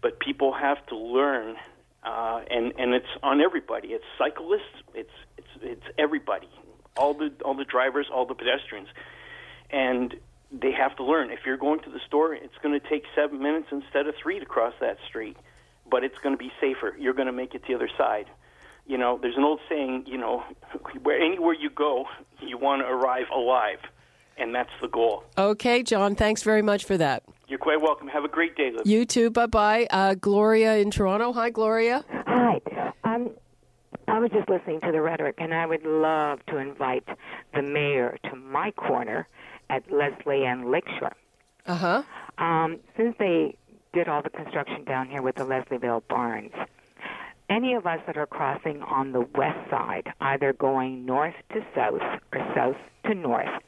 but 0.00 0.18
people 0.20 0.52
have 0.52 0.84
to 0.86 0.96
learn, 0.96 1.56
uh, 2.02 2.40
and 2.50 2.72
and 2.78 2.94
it's 2.94 3.06
on 3.22 3.40
everybody. 3.40 3.88
It's 3.88 4.04
cyclists. 4.18 4.82
It's 4.94 5.10
it's 5.36 5.48
it's 5.62 5.86
everybody 5.98 6.48
all 6.96 7.14
the 7.14 7.32
all 7.44 7.54
the 7.54 7.64
drivers, 7.64 8.06
all 8.12 8.26
the 8.26 8.34
pedestrians, 8.34 8.88
and 9.70 10.14
they 10.50 10.72
have 10.72 10.96
to 10.96 11.04
learn. 11.04 11.30
If 11.30 11.40
you're 11.46 11.56
going 11.56 11.80
to 11.80 11.90
the 11.90 12.00
store, 12.06 12.34
it's 12.34 12.56
going 12.62 12.78
to 12.78 12.88
take 12.88 13.04
seven 13.14 13.40
minutes 13.40 13.68
instead 13.72 14.06
of 14.06 14.14
three 14.22 14.38
to 14.38 14.46
cross 14.46 14.74
that 14.80 14.98
street, 15.08 15.36
but 15.90 16.04
it's 16.04 16.18
going 16.18 16.34
to 16.34 16.38
be 16.38 16.52
safer. 16.60 16.94
You're 16.98 17.14
going 17.14 17.26
to 17.26 17.32
make 17.32 17.54
it 17.54 17.62
to 17.62 17.68
the 17.68 17.74
other 17.74 17.90
side. 17.96 18.26
You 18.86 18.98
know, 18.98 19.18
there's 19.20 19.36
an 19.36 19.44
old 19.44 19.60
saying. 19.68 20.04
You 20.06 20.18
know, 20.18 20.44
where 21.02 21.20
anywhere 21.20 21.54
you 21.54 21.70
go, 21.70 22.06
you 22.40 22.58
want 22.58 22.82
to 22.82 22.86
arrive 22.86 23.26
alive, 23.34 23.78
and 24.36 24.54
that's 24.54 24.72
the 24.80 24.88
goal. 24.88 25.24
Okay, 25.38 25.82
John. 25.82 26.14
Thanks 26.14 26.42
very 26.42 26.62
much 26.62 26.84
for 26.84 26.96
that. 26.98 27.22
You're 27.48 27.58
quite 27.58 27.80
welcome. 27.80 28.08
Have 28.08 28.24
a 28.24 28.28
great 28.28 28.56
day, 28.56 28.72
Liv. 28.72 28.86
You 28.86 29.04
too. 29.04 29.30
Bye 29.30 29.46
bye. 29.46 29.86
Uh, 29.90 30.14
Gloria 30.14 30.76
in 30.76 30.90
Toronto. 30.90 31.32
Hi, 31.32 31.50
Gloria. 31.50 32.04
Hi. 32.26 32.60
Um, 33.04 33.30
I 34.12 34.18
was 34.18 34.30
just 34.30 34.46
listening 34.50 34.78
to 34.82 34.92
the 34.92 35.00
rhetoric, 35.00 35.36
and 35.38 35.54
I 35.54 35.64
would 35.64 35.86
love 35.86 36.44
to 36.48 36.58
invite 36.58 37.08
the 37.54 37.62
mayor 37.62 38.18
to 38.24 38.36
my 38.36 38.70
corner 38.72 39.26
at 39.70 39.90
Leslie 39.90 40.44
and 40.44 40.70
Lakeshore. 40.70 41.16
Uh 41.66 41.74
huh. 41.74 42.02
Um, 42.36 42.78
since 42.94 43.16
they 43.18 43.56
did 43.94 44.08
all 44.08 44.20
the 44.20 44.28
construction 44.28 44.84
down 44.84 45.08
here 45.08 45.22
with 45.22 45.36
the 45.36 45.46
Leslieville 45.46 46.02
Barns, 46.08 46.52
any 47.48 47.72
of 47.72 47.86
us 47.86 48.00
that 48.06 48.18
are 48.18 48.26
crossing 48.26 48.82
on 48.82 49.12
the 49.12 49.22
west 49.34 49.70
side, 49.70 50.12
either 50.20 50.52
going 50.52 51.06
north 51.06 51.34
to 51.54 51.64
south 51.74 52.02
or 52.34 52.52
south 52.54 52.76
to 53.06 53.14
north, 53.14 53.62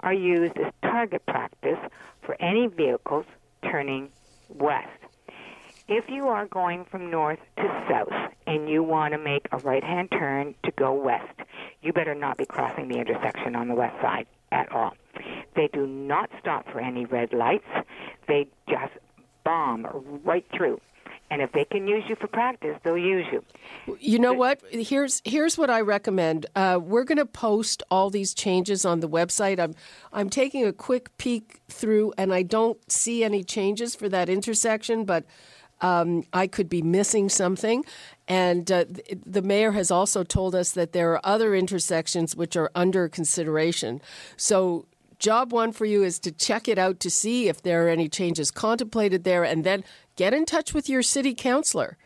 are 0.00 0.14
used 0.14 0.56
as 0.56 0.72
target 0.82 1.26
practice 1.26 1.78
for 2.22 2.40
any 2.40 2.68
vehicles 2.68 3.26
turning 3.64 4.08
west. 4.48 4.86
If 5.92 6.04
you 6.08 6.28
are 6.28 6.46
going 6.46 6.84
from 6.84 7.10
north 7.10 7.40
to 7.56 7.84
south 7.90 8.32
and 8.46 8.68
you 8.68 8.80
want 8.80 9.12
to 9.12 9.18
make 9.18 9.48
a 9.50 9.58
right 9.58 9.82
hand 9.82 10.08
turn 10.12 10.54
to 10.62 10.70
go 10.70 10.94
west, 10.94 11.34
you 11.82 11.92
better 11.92 12.14
not 12.14 12.38
be 12.38 12.46
crossing 12.46 12.86
the 12.86 13.00
intersection 13.00 13.56
on 13.56 13.66
the 13.66 13.74
west 13.74 14.00
side 14.00 14.28
at 14.52 14.70
all. 14.70 14.94
They 15.56 15.68
do 15.72 15.88
not 15.88 16.30
stop 16.38 16.70
for 16.70 16.78
any 16.78 17.06
red 17.06 17.32
lights. 17.32 17.66
They 18.28 18.46
just 18.68 18.92
bomb 19.42 19.84
right 20.24 20.46
through. 20.56 20.80
And 21.28 21.42
if 21.42 21.50
they 21.52 21.64
can 21.64 21.88
use 21.88 22.04
you 22.08 22.14
for 22.14 22.28
practice, 22.28 22.76
they'll 22.84 22.96
use 22.96 23.26
you. 23.32 23.44
You 23.98 24.20
know 24.20 24.32
what? 24.32 24.60
Here's 24.70 25.22
here's 25.24 25.58
what 25.58 25.70
I 25.70 25.80
recommend. 25.80 26.46
Uh, 26.54 26.78
we're 26.80 27.04
going 27.04 27.18
to 27.18 27.26
post 27.26 27.82
all 27.90 28.10
these 28.10 28.34
changes 28.34 28.84
on 28.84 28.98
the 28.98 29.08
website. 29.08 29.60
I'm 29.60 29.74
I'm 30.12 30.28
taking 30.28 30.66
a 30.66 30.72
quick 30.72 31.16
peek 31.18 31.60
through, 31.68 32.14
and 32.18 32.32
I 32.34 32.42
don't 32.42 32.78
see 32.90 33.22
any 33.22 33.44
changes 33.44 33.94
for 33.94 34.08
that 34.08 34.28
intersection, 34.28 35.04
but 35.04 35.24
um, 35.80 36.24
I 36.32 36.46
could 36.46 36.68
be 36.68 36.82
missing 36.82 37.28
something. 37.28 37.84
And 38.28 38.70
uh, 38.70 38.84
the 39.26 39.42
mayor 39.42 39.72
has 39.72 39.90
also 39.90 40.22
told 40.22 40.54
us 40.54 40.72
that 40.72 40.92
there 40.92 41.12
are 41.12 41.20
other 41.24 41.54
intersections 41.54 42.36
which 42.36 42.56
are 42.56 42.70
under 42.74 43.08
consideration. 43.08 44.00
So, 44.36 44.86
job 45.18 45.52
one 45.52 45.72
for 45.72 45.84
you 45.84 46.02
is 46.02 46.18
to 46.20 46.32
check 46.32 46.68
it 46.68 46.78
out 46.78 47.00
to 47.00 47.10
see 47.10 47.48
if 47.48 47.62
there 47.62 47.86
are 47.86 47.88
any 47.88 48.08
changes 48.08 48.50
contemplated 48.50 49.24
there, 49.24 49.44
and 49.44 49.64
then 49.64 49.84
get 50.16 50.32
in 50.32 50.44
touch 50.46 50.72
with 50.72 50.88
your 50.88 51.02
city 51.02 51.34
councilor. 51.34 51.96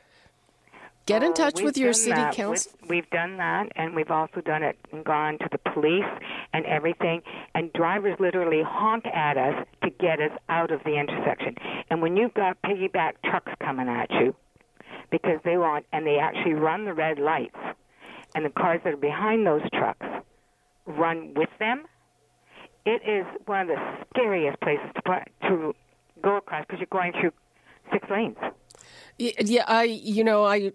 Get 1.07 1.23
in 1.23 1.33
Uh, 1.33 1.35
touch 1.35 1.57
we've 1.57 1.67
with 1.67 1.77
your 1.77 1.93
city 1.93 2.13
that. 2.13 2.35
council. 2.35 2.73
We've 2.89 3.09
done 3.11 3.37
that, 3.37 3.71
and 3.77 3.95
we've 3.95 4.11
also 4.11 4.41
done 4.41 4.63
it 4.63 4.79
and 4.91 5.05
gone 5.05 5.37
to 5.39 5.49
the 5.53 5.59
police 5.59 6.03
and 6.55 6.65
everything. 6.65 7.21
And 7.55 7.71
drivers 7.75 8.19
literally 8.19 8.63
honk 8.63 9.05
at 9.07 9.37
us 9.37 9.67
to 9.83 9.91
get 9.91 10.21
us 10.21 10.33
out 10.49 10.71
of 10.71 10.83
the 10.85 10.99
intersection. 10.99 11.57
And 11.91 12.03
when 12.03 12.17
you've 12.17 12.35
got 12.35 12.61
piggyback 12.63 13.15
trucks 13.25 13.53
coming 13.63 13.89
at 13.89 14.11
you, 14.11 14.35
because 15.11 15.41
they 15.45 15.57
want, 15.57 15.87
and 15.93 16.07
they 16.07 16.19
actually 16.19 16.55
run 16.55 16.85
the 16.85 16.95
red 16.95 17.19
lights, 17.19 17.57
and 18.35 18.45
the 18.45 18.51
cars 18.51 18.81
that 18.85 18.95
are 18.95 18.97
behind 18.97 19.47
those 19.47 19.63
trucks 19.73 20.07
run 20.87 21.35
with 21.35 21.51
them, 21.59 21.85
it 22.85 23.03
is 23.07 23.27
one 23.47 23.63
of 23.63 23.69
the 23.69 23.97
scariest 24.11 24.61
places 24.61 24.87
to 24.95 25.25
to 25.49 25.75
go 26.23 26.37
across 26.37 26.65
because 26.67 26.81
you're 26.81 26.87
going 26.91 27.13
through 27.13 27.33
six 27.93 28.09
lanes. 28.11 28.37
Yeah, 29.19 29.65
I 29.67 29.85
you 29.85 30.25
know 30.25 30.45
I 30.45 30.73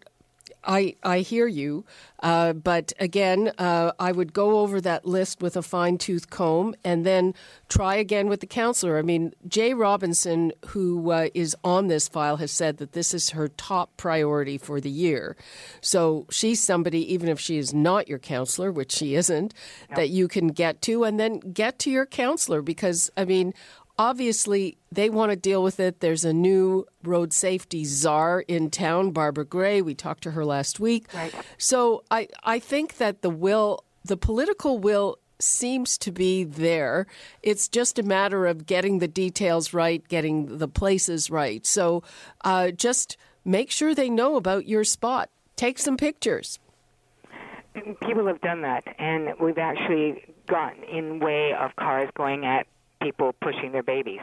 I 0.64 0.96
I 1.04 1.20
hear 1.20 1.48
you, 1.48 1.86
uh, 2.22 2.54
but 2.54 2.92
again, 3.00 3.52
uh, 3.58 3.92
I 4.00 4.12
would 4.12 4.34
go 4.34 4.60
over 4.60 4.82
that 4.82 5.06
list 5.06 5.42
with 5.42 5.56
a 5.56 5.62
fine 5.62 5.98
tooth 5.98 6.30
comb 6.30 6.76
and 6.84 7.06
then 7.06 7.34
try 7.70 7.96
again 7.96 8.28
with 8.28 8.42
the 8.42 8.48
counselor. 8.48 8.98
I 8.98 9.02
mean, 9.02 9.34
Jaye 9.48 9.78
Robinson, 9.78 10.52
who 10.68 11.12
uh, 11.12 11.30
is 11.34 11.56
on 11.64 11.88
this 11.88 12.08
file, 12.08 12.38
has 12.38 12.52
said 12.52 12.78
that 12.78 12.92
this 12.92 13.14
is 13.14 13.32
her 13.32 13.48
top 13.48 13.96
priority 13.98 14.58
for 14.58 14.82
the 14.82 14.90
year. 14.90 15.38
So 15.82 16.26
she's 16.30 16.60
somebody, 16.60 17.14
even 17.14 17.30
if 17.30 17.40
she 17.40 17.58
is 17.58 17.74
not 17.74 18.10
your 18.10 18.20
counselor, 18.20 18.72
which 18.72 18.92
she 18.92 19.16
isn't, 19.16 19.54
that 19.96 20.10
you 20.10 20.28
can 20.28 20.50
get 20.50 20.82
to, 20.84 21.04
and 21.06 21.20
then 21.20 21.40
get 21.40 21.80
to 21.80 21.90
your 21.90 22.06
counselor 22.06 22.62
because 22.62 23.10
I 23.16 23.26
mean 23.26 23.54
obviously 24.00 24.78
they 24.92 25.10
want 25.10 25.32
to 25.32 25.36
deal 25.36 25.62
with 25.62 25.80
it. 25.80 26.00
There's 26.00 26.24
a 26.24 26.34
new 26.34 26.88
road 27.04 27.34
safety 27.34 27.84
czar 27.84 28.40
in 28.48 28.72
town, 28.72 29.12
Barbara 29.12 29.46
Gray. 29.46 29.82
We 29.82 29.94
talked 29.94 30.24
to 30.24 30.32
her 30.32 30.46
last 30.46 30.80
week. 30.80 31.14
Right. 31.14 31.36
So 31.58 32.04
I, 32.10 32.30
I 32.44 32.58
think 32.60 32.98
that 32.98 33.22
the 33.22 33.30
will, 33.30 33.84
the 34.04 34.18
political 34.18 34.80
will 34.80 35.20
seems 35.38 35.98
to 36.00 36.12
be 36.12 36.46
there. 36.46 37.08
It's 37.44 37.68
just 37.68 38.00
a 38.00 38.04
matter 38.04 38.46
of 38.46 38.66
getting 38.66 39.00
the 39.00 39.08
details 39.08 39.74
right, 39.74 40.06
getting 40.08 40.58
the 40.58 40.68
places 40.68 41.30
right. 41.30 41.66
So 41.66 42.02
uh, 42.44 42.72
just 42.72 43.18
make 43.44 43.70
sure 43.70 43.94
they 43.94 44.10
know 44.10 44.38
about 44.38 44.66
your 44.66 44.84
spot. 44.86 45.30
Take 45.58 45.78
some 45.78 45.98
pictures. 45.98 46.58
people 47.74 48.26
have 48.28 48.42
done 48.42 48.62
that, 48.62 48.84
and 48.98 49.34
we've 49.42 49.58
actually 49.58 50.24
gotten 50.48 50.84
in 50.84 51.20
way 51.20 51.54
of 51.54 51.76
cars 51.76 52.10
going 52.16 52.46
at 52.46 52.66
people 53.02 53.34
pushing 53.42 53.72
their 53.72 53.84
babies. 53.84 54.22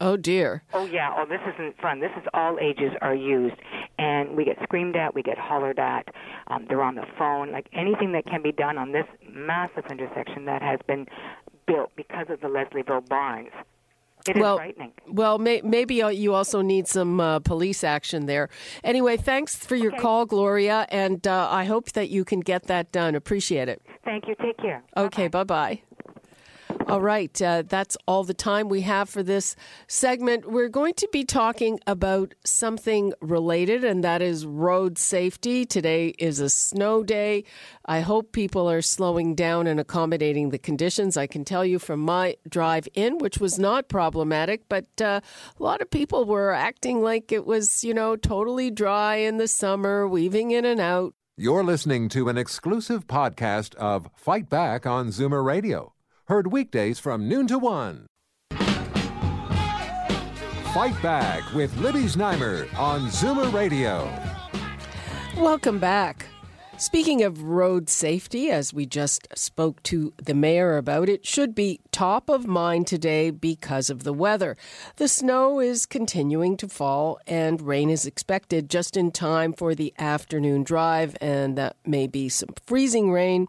Oh 0.00 0.16
dear. 0.16 0.62
Oh 0.72 0.86
yeah, 0.86 1.12
oh 1.16 1.26
this 1.26 1.40
isn't 1.54 1.80
fun. 1.80 1.98
This 2.00 2.12
is 2.16 2.22
all 2.32 2.56
ages 2.60 2.92
are 3.02 3.14
used, 3.14 3.56
and 3.98 4.36
we 4.36 4.44
get 4.44 4.56
screamed 4.62 4.94
at, 4.94 5.14
we 5.14 5.22
get 5.24 5.38
hollered 5.38 5.78
at. 5.80 6.06
Um, 6.46 6.66
they're 6.68 6.82
on 6.82 6.94
the 6.94 7.06
phone, 7.18 7.50
like 7.50 7.66
anything 7.72 8.12
that 8.12 8.24
can 8.26 8.40
be 8.42 8.52
done 8.52 8.78
on 8.78 8.92
this 8.92 9.06
massive 9.28 9.84
intersection 9.90 10.44
that 10.44 10.62
has 10.62 10.78
been 10.86 11.06
built 11.66 11.90
because 11.96 12.26
of 12.30 12.40
the 12.40 12.46
Leslieville 12.46 13.08
Barns. 13.08 13.50
It 14.28 14.36
is 14.36 14.40
well, 14.40 14.56
frightening. 14.56 14.92
well, 15.08 15.38
may, 15.38 15.62
maybe 15.62 15.94
you 15.96 16.34
also 16.34 16.60
need 16.60 16.86
some 16.86 17.18
uh, 17.18 17.38
police 17.40 17.82
action 17.82 18.26
there. 18.26 18.50
Anyway, 18.84 19.16
thanks 19.16 19.56
for 19.56 19.74
your 19.74 19.92
Okay. 19.92 20.02
call, 20.02 20.26
Gloria, 20.26 20.86
and 20.90 21.26
uh, 21.26 21.48
I 21.50 21.64
hope 21.64 21.92
that 21.92 22.08
you 22.08 22.24
can 22.24 22.40
get 22.40 22.64
that 22.64 22.92
done. 22.92 23.14
Appreciate 23.14 23.68
it. 23.68 23.80
Thank 24.04 24.28
you. 24.28 24.34
Take 24.40 24.58
care. 24.58 24.82
Okay, 24.96 25.28
bye 25.28 25.44
bye. 25.44 25.82
All 26.88 27.02
right, 27.02 27.42
uh, 27.42 27.64
that's 27.68 27.98
all 28.06 28.24
the 28.24 28.32
time 28.32 28.70
we 28.70 28.80
have 28.80 29.10
for 29.10 29.22
this 29.22 29.54
segment. 29.88 30.50
We're 30.50 30.70
going 30.70 30.94
to 30.94 31.08
be 31.12 31.22
talking 31.22 31.78
about 31.86 32.32
something 32.46 33.12
related, 33.20 33.84
and 33.84 34.02
that 34.04 34.22
is 34.22 34.46
road 34.46 34.96
safety. 34.96 35.66
Today 35.66 36.14
is 36.18 36.40
a 36.40 36.48
snow 36.48 37.02
day. 37.02 37.44
I 37.84 38.00
hope 38.00 38.32
people 38.32 38.70
are 38.70 38.80
slowing 38.80 39.34
down 39.34 39.66
and 39.66 39.78
accommodating 39.78 40.48
the 40.48 40.58
conditions. 40.58 41.18
I 41.18 41.26
can 41.26 41.44
tell 41.44 41.62
you 41.62 41.78
from 41.78 42.00
my 42.00 42.36
drive 42.48 42.88
in, 42.94 43.18
which 43.18 43.36
was 43.36 43.58
not 43.58 43.90
problematic, 43.90 44.62
but 44.70 44.86
uh, 44.98 45.20
a 45.60 45.62
lot 45.62 45.82
of 45.82 45.90
people 45.90 46.24
were 46.24 46.52
acting 46.52 47.02
like 47.02 47.32
it 47.32 47.44
was, 47.44 47.84
you 47.84 47.92
know, 47.92 48.16
totally 48.16 48.70
dry 48.70 49.16
in 49.16 49.36
the 49.36 49.48
summer, 49.48 50.08
weaving 50.08 50.52
in 50.52 50.64
and 50.64 50.80
out. 50.80 51.12
You're 51.36 51.62
listening 51.62 52.08
to 52.08 52.30
an 52.30 52.38
exclusive 52.38 53.06
podcast 53.06 53.74
of 53.74 54.08
Fight 54.16 54.48
Back 54.48 54.86
on 54.86 55.10
Zoomer 55.10 55.44
Radio, 55.44 55.92
heard 56.28 56.52
weekdays 56.52 56.98
from 56.98 57.26
noon 57.26 57.46
to 57.46 57.58
one. 57.58 58.06
Fight 60.74 61.02
Back 61.02 61.54
with 61.54 61.74
Libby 61.78 62.04
Znaimer 62.04 62.68
on 62.78 63.08
Zoomer 63.08 63.50
Radio. 63.50 64.12
Welcome 65.42 65.78
back. 65.78 66.26
Speaking 66.76 67.22
of 67.22 67.42
road 67.42 67.88
safety, 67.88 68.50
as 68.50 68.74
we 68.74 68.84
just 68.84 69.26
spoke 69.34 69.82
to 69.84 70.12
the 70.22 70.34
mayor 70.34 70.76
about, 70.76 71.08
it 71.08 71.26
should 71.26 71.54
be 71.54 71.80
top 71.92 72.28
of 72.28 72.46
mind 72.46 72.86
today 72.86 73.30
because 73.30 73.88
of 73.88 74.04
the 74.04 74.12
weather. 74.12 74.54
The 74.96 75.08
snow 75.08 75.60
is 75.60 75.86
continuing 75.86 76.58
to 76.58 76.68
fall, 76.68 77.18
and 77.26 77.62
rain 77.62 77.88
is 77.88 78.04
expected 78.04 78.68
just 78.68 78.98
in 78.98 79.12
time 79.12 79.54
for 79.54 79.74
the 79.74 79.94
afternoon 79.98 80.62
drive, 80.62 81.16
and 81.22 81.56
that 81.56 81.76
may 81.86 82.06
be 82.06 82.28
some 82.28 82.50
freezing 82.66 83.10
rain. 83.10 83.48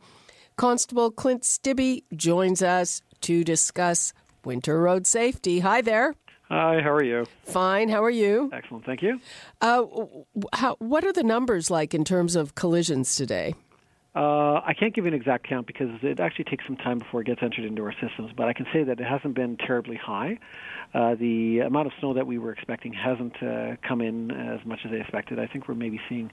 Constable 0.60 1.10
Clint 1.10 1.44
Stibbe 1.44 2.04
joins 2.14 2.62
us 2.62 3.02
to 3.22 3.46
discuss 3.46 4.12
winter 4.44 4.82
road 4.82 5.08
safety. 5.08 5.62
Hi 5.62 5.80
there. 5.80 6.16
Hi, 6.50 6.82
how 6.82 6.92
are 6.92 7.02
you? 7.02 7.26
Fine. 7.46 7.88
How 7.88 8.04
are 8.04 8.10
you? 8.10 8.50
Excellent, 8.52 8.84
thank 8.84 9.02
you. 9.02 9.22
Uh, 9.62 9.86
how, 10.52 10.76
what 10.80 11.06
are 11.06 11.14
the 11.14 11.24
numbers 11.24 11.72
like 11.72 11.94
in 11.94 12.04
terms 12.04 12.36
of 12.36 12.56
collisions 12.56 13.16
today? 13.16 13.56
Uh, 14.14 14.56
I 14.56 14.74
can't 14.78 14.94
give 14.94 15.06
you 15.06 15.08
an 15.08 15.14
exact 15.14 15.48
count 15.48 15.66
because 15.66 15.92
it 16.02 16.20
actually 16.20 16.44
takes 16.44 16.66
some 16.66 16.76
time 16.76 17.00
before 17.00 17.22
it 17.22 17.28
gets 17.28 17.42
entered 17.42 17.64
into 17.64 17.82
our 17.84 17.94
systems, 17.94 18.32
but 18.36 18.50
I 18.50 18.54
can 18.54 18.66
say 18.74 18.84
that 18.84 19.00
it 19.00 19.06
hasn't 19.06 19.36
been 19.36 19.56
terribly 19.56 19.96
high. 19.96 20.40
Uh, 20.94 21.16
the 21.16 21.60
amount 21.60 21.88
of 21.88 21.94
snow 22.02 22.14
that 22.16 22.28
we 22.28 22.38
were 22.38 22.52
expecting 22.52 22.92
hasn't 22.92 23.42
uh, 23.42 23.78
come 23.88 24.02
in 24.02 24.32
as 24.32 24.66
much 24.66 24.80
as 24.84 24.92
they 24.92 25.00
expected. 25.00 25.40
I 25.40 25.48
think 25.48 25.70
we're 25.70 25.76
maybe 25.76 26.02
seeing 26.10 26.32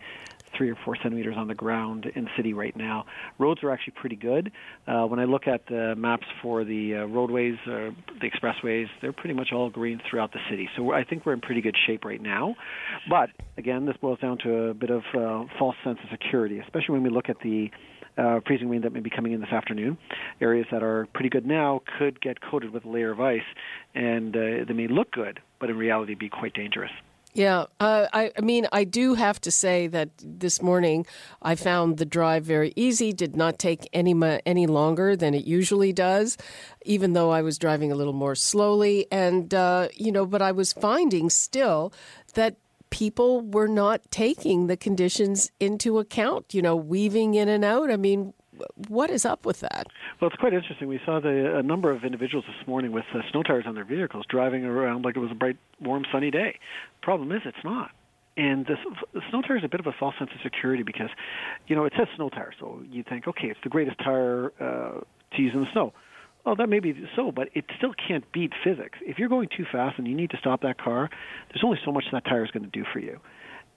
three 0.57 0.71
or 0.71 0.77
four 0.85 0.97
centimeters 1.03 1.37
on 1.37 1.49
the 1.49 1.55
ground 1.55 2.07
in 2.15 2.25
the 2.25 2.31
city 2.37 2.53
right 2.53 2.77
now. 2.77 3.05
Roads 3.39 3.63
are 3.63 3.71
actually 3.71 3.95
pretty 4.01 4.17
good. 4.17 4.53
Uh, 4.87 5.05
when 5.05 5.21
I 5.21 5.25
look 5.25 5.47
at 5.47 5.67
the 5.69 5.95
maps 5.97 6.27
for 6.43 6.65
the 6.65 6.95
uh, 6.95 7.05
roadways, 7.07 7.57
uh, 7.67 7.91
the 8.21 8.31
expressways, 8.31 8.87
they're 9.01 9.13
pretty 9.13 9.35
much 9.35 9.49
all 9.53 9.71
green 9.71 10.01
throughout 10.09 10.33
the 10.33 10.41
city. 10.51 10.69
So 10.77 10.93
I 10.93 11.05
think 11.05 11.27
we're 11.27 11.35
in 11.35 11.41
pretty 11.41 11.61
good 11.61 11.77
shape 11.87 12.05
right 12.05 12.21
now. 12.21 12.55
But 13.09 13.31
again, 13.57 13.87
this 13.87 13.97
boils 14.01 14.19
down 14.21 14.39
to 14.45 14.55
a 14.69 14.75
bit 14.75 14.91
of 14.91 15.03
uh, 15.15 15.45
false 15.59 15.77
sense 15.85 15.99
of 16.03 16.11
security, 16.11 16.59
especially 16.61 16.95
when 16.95 17.03
we 17.03 17.11
look 17.11 17.29
at 17.29 17.37
the 17.43 17.71
uh, 18.19 18.41
freezing 18.47 18.69
rain 18.69 18.83
that 18.83 18.93
may 18.93 19.01
be 19.01 19.11
coming 19.11 19.33
in 19.33 19.41
this 19.41 19.51
afternoon. 19.51 19.99
Areas 20.41 20.67
that 20.73 20.83
are 20.83 21.07
pretty 21.13 21.29
good 21.29 21.47
now 21.47 21.83
could 21.99 22.21
get 22.21 22.41
coated 22.41 22.73
with 22.73 22.85
a 22.85 22.89
layer 22.89 23.11
of 23.11 23.21
ice, 23.21 23.41
and 23.95 24.35
uh, 24.35 24.65
they 24.67 24.75
may 24.75 24.89
look 24.89 25.11
good, 25.13 25.41
but 25.61 25.71
in 25.71 25.77
reality 25.77 26.15
be 26.15 26.29
quite 26.29 26.55
dangerous. 26.55 26.91
Yeah, 27.37 27.67
uh, 27.81 28.07
I, 28.15 28.33
I, 28.35 28.41
mean, 28.41 28.67
I 28.73 28.85
do 28.85 29.13
have 29.13 29.39
to 29.43 29.51
say 29.51 29.89
that 29.89 30.09
this 30.23 30.63
morning 30.63 31.05
I 31.43 31.55
found 31.55 31.99
the 31.99 32.07
drive 32.07 32.45
very 32.45 32.73
easy. 32.77 33.13
Did 33.13 33.37
not 33.37 33.59
take 33.59 33.91
any 33.93 34.15
any 34.47 34.67
longer 34.67 35.17
than 35.17 35.35
it 35.35 35.45
usually 35.45 35.93
does, 35.93 36.39
even 36.87 37.13
though 37.13 37.29
I 37.31 37.43
was 37.43 37.59
driving 37.59 37.93
a 37.93 37.95
little 37.95 38.15
more 38.15 38.35
slowly. 38.35 39.07
And 39.13 39.53
uh, 39.53 39.89
you 39.93 40.13
know, 40.13 40.25
but 40.25 40.41
I 40.41 40.51
was 40.53 40.73
finding 40.73 41.29
still 41.29 41.93
that 42.33 42.57
people 42.89 43.43
were 43.43 43.69
not 43.69 44.01
taking 44.11 44.67
the 44.67 44.77
conditions 44.79 45.51
into 45.61 45.99
account. 45.99 46.55
You 46.55 46.63
know, 46.63 46.75
weaving 46.75 47.35
in 47.35 47.51
and 47.51 47.67
out. 47.67 47.91
I 47.91 47.99
mean, 47.99 48.33
what 48.89 49.11
is 49.11 49.25
up 49.25 49.45
with 49.47 49.61
that? 49.61 49.87
Well, 50.21 50.31
it's 50.31 50.41
quite 50.41 50.53
interesting. 50.53 50.89
We 50.89 51.01
saw 51.05 51.21
the, 51.21 51.57
a 51.57 51.63
number 51.63 51.91
of 51.91 52.05
individuals 52.05 52.45
this 52.47 52.67
morning 52.67 52.93
with 52.93 53.05
uh, 53.15 53.21
snow 53.31 53.43
tires 53.43 53.65
on 53.67 53.75
their 53.75 53.85
vehicles 53.85 54.25
driving 54.29 54.65
around 54.65 55.05
like 55.05 55.17
it 55.17 55.21
was 55.21 55.31
a 55.31 55.35
bright, 55.35 55.57
warm, 55.81 56.05
sunny 56.13 56.31
day. 56.31 56.59
Problem 57.03 57.33
is, 57.33 57.43
it's 57.45 57.65
not. 57.65 57.91
And 58.37 58.67
the 58.67 58.77
snow 59.31 59.41
tire 59.41 59.57
is 59.57 59.65
a 59.65 59.69
bit 59.69 59.81
of 59.81 59.87
a 59.87 59.93
false 59.99 60.15
sense 60.19 60.31
of 60.35 60.41
security 60.43 60.83
because, 60.83 61.09
you 61.69 61.75
know, 61.75 61.87
it 61.87 61.95
says 61.97 62.07
snow 62.17 62.29
tire, 62.29 62.53
so 62.61 62.83
you 62.91 63.03
think, 63.03 63.27
okay, 63.27 63.49
it's 63.49 63.61
the 63.63 63.71
greatest 63.71 63.99
tire 63.99 64.53
uh, 64.61 65.01
to 65.35 65.43
use 65.43 65.53
in 65.55 65.61
the 65.61 65.73
snow. 65.73 65.95
Well, 66.45 66.55
that 66.57 66.69
may 66.69 66.79
be 66.79 66.95
so, 67.17 67.33
but 67.33 67.49
it 67.55 67.65
still 67.77 67.93
can't 67.95 68.31
beat 68.33 68.53
physics. 68.63 68.99
If 69.01 69.19
you're 69.19 69.31
going 69.31 69.49
too 69.57 69.65
fast 69.73 69.99
and 69.99 70.07
you 70.07 70.15
need 70.15 70.31
to 70.31 70.37
stop 70.37 70.61
that 70.63 70.79
car, 70.79 71.11
there's 71.49 71.65
only 71.65 71.79
so 71.85 71.91
much 71.91 72.05
that 72.13 72.25
tire 72.25 72.45
is 72.45 72.51
going 72.51 72.63
to 72.63 72.71
do 72.71 72.85
for 72.93 73.01
you. 73.01 73.19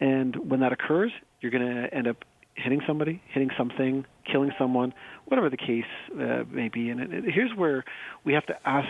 And 0.01 0.35
when 0.49 0.59
that 0.59 0.71
occurs, 0.71 1.11
you're 1.41 1.51
going 1.51 1.65
to 1.65 1.93
end 1.93 2.07
up 2.07 2.23
hitting 2.59 2.81
somebody, 2.85 3.21
hitting 3.27 3.49
something, 3.57 4.05
killing 4.29 4.51
someone, 4.57 4.93
whatever 5.25 5.49
the 5.49 5.57
case 5.57 5.85
uh, 6.13 6.43
may 6.49 6.69
be. 6.69 6.89
And 6.89 6.99
it, 6.99 7.13
it, 7.13 7.23
here's 7.33 7.55
where 7.55 7.83
we 8.23 8.33
have 8.33 8.45
to 8.47 8.57
ask 8.67 8.89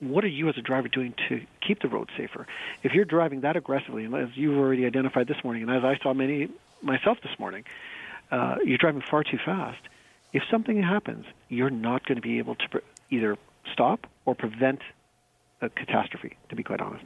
what 0.00 0.24
are 0.24 0.28
you 0.28 0.48
as 0.48 0.58
a 0.58 0.62
driver 0.62 0.88
doing 0.88 1.14
to 1.28 1.40
keep 1.66 1.80
the 1.80 1.88
road 1.88 2.10
safer? 2.16 2.46
If 2.82 2.92
you're 2.92 3.04
driving 3.04 3.42
that 3.42 3.56
aggressively, 3.56 4.04
and 4.04 4.14
as 4.14 4.28
you've 4.34 4.58
already 4.58 4.84
identified 4.86 5.28
this 5.28 5.42
morning, 5.42 5.62
and 5.62 5.70
as 5.70 5.84
I 5.84 5.96
saw 6.02 6.12
many 6.12 6.48
myself 6.82 7.18
this 7.22 7.38
morning, 7.38 7.64
uh, 8.30 8.56
you're 8.64 8.78
driving 8.78 9.02
far 9.02 9.22
too 9.22 9.38
fast. 9.42 9.80
If 10.32 10.42
something 10.50 10.82
happens, 10.82 11.26
you're 11.48 11.70
not 11.70 12.04
going 12.04 12.16
to 12.16 12.22
be 12.22 12.38
able 12.38 12.56
to 12.56 12.68
pre- 12.68 12.80
either 13.10 13.38
stop 13.72 14.06
or 14.24 14.34
prevent 14.34 14.80
a 15.60 15.68
catastrophe, 15.70 16.36
to 16.48 16.56
be 16.56 16.62
quite 16.62 16.80
honest. 16.80 17.04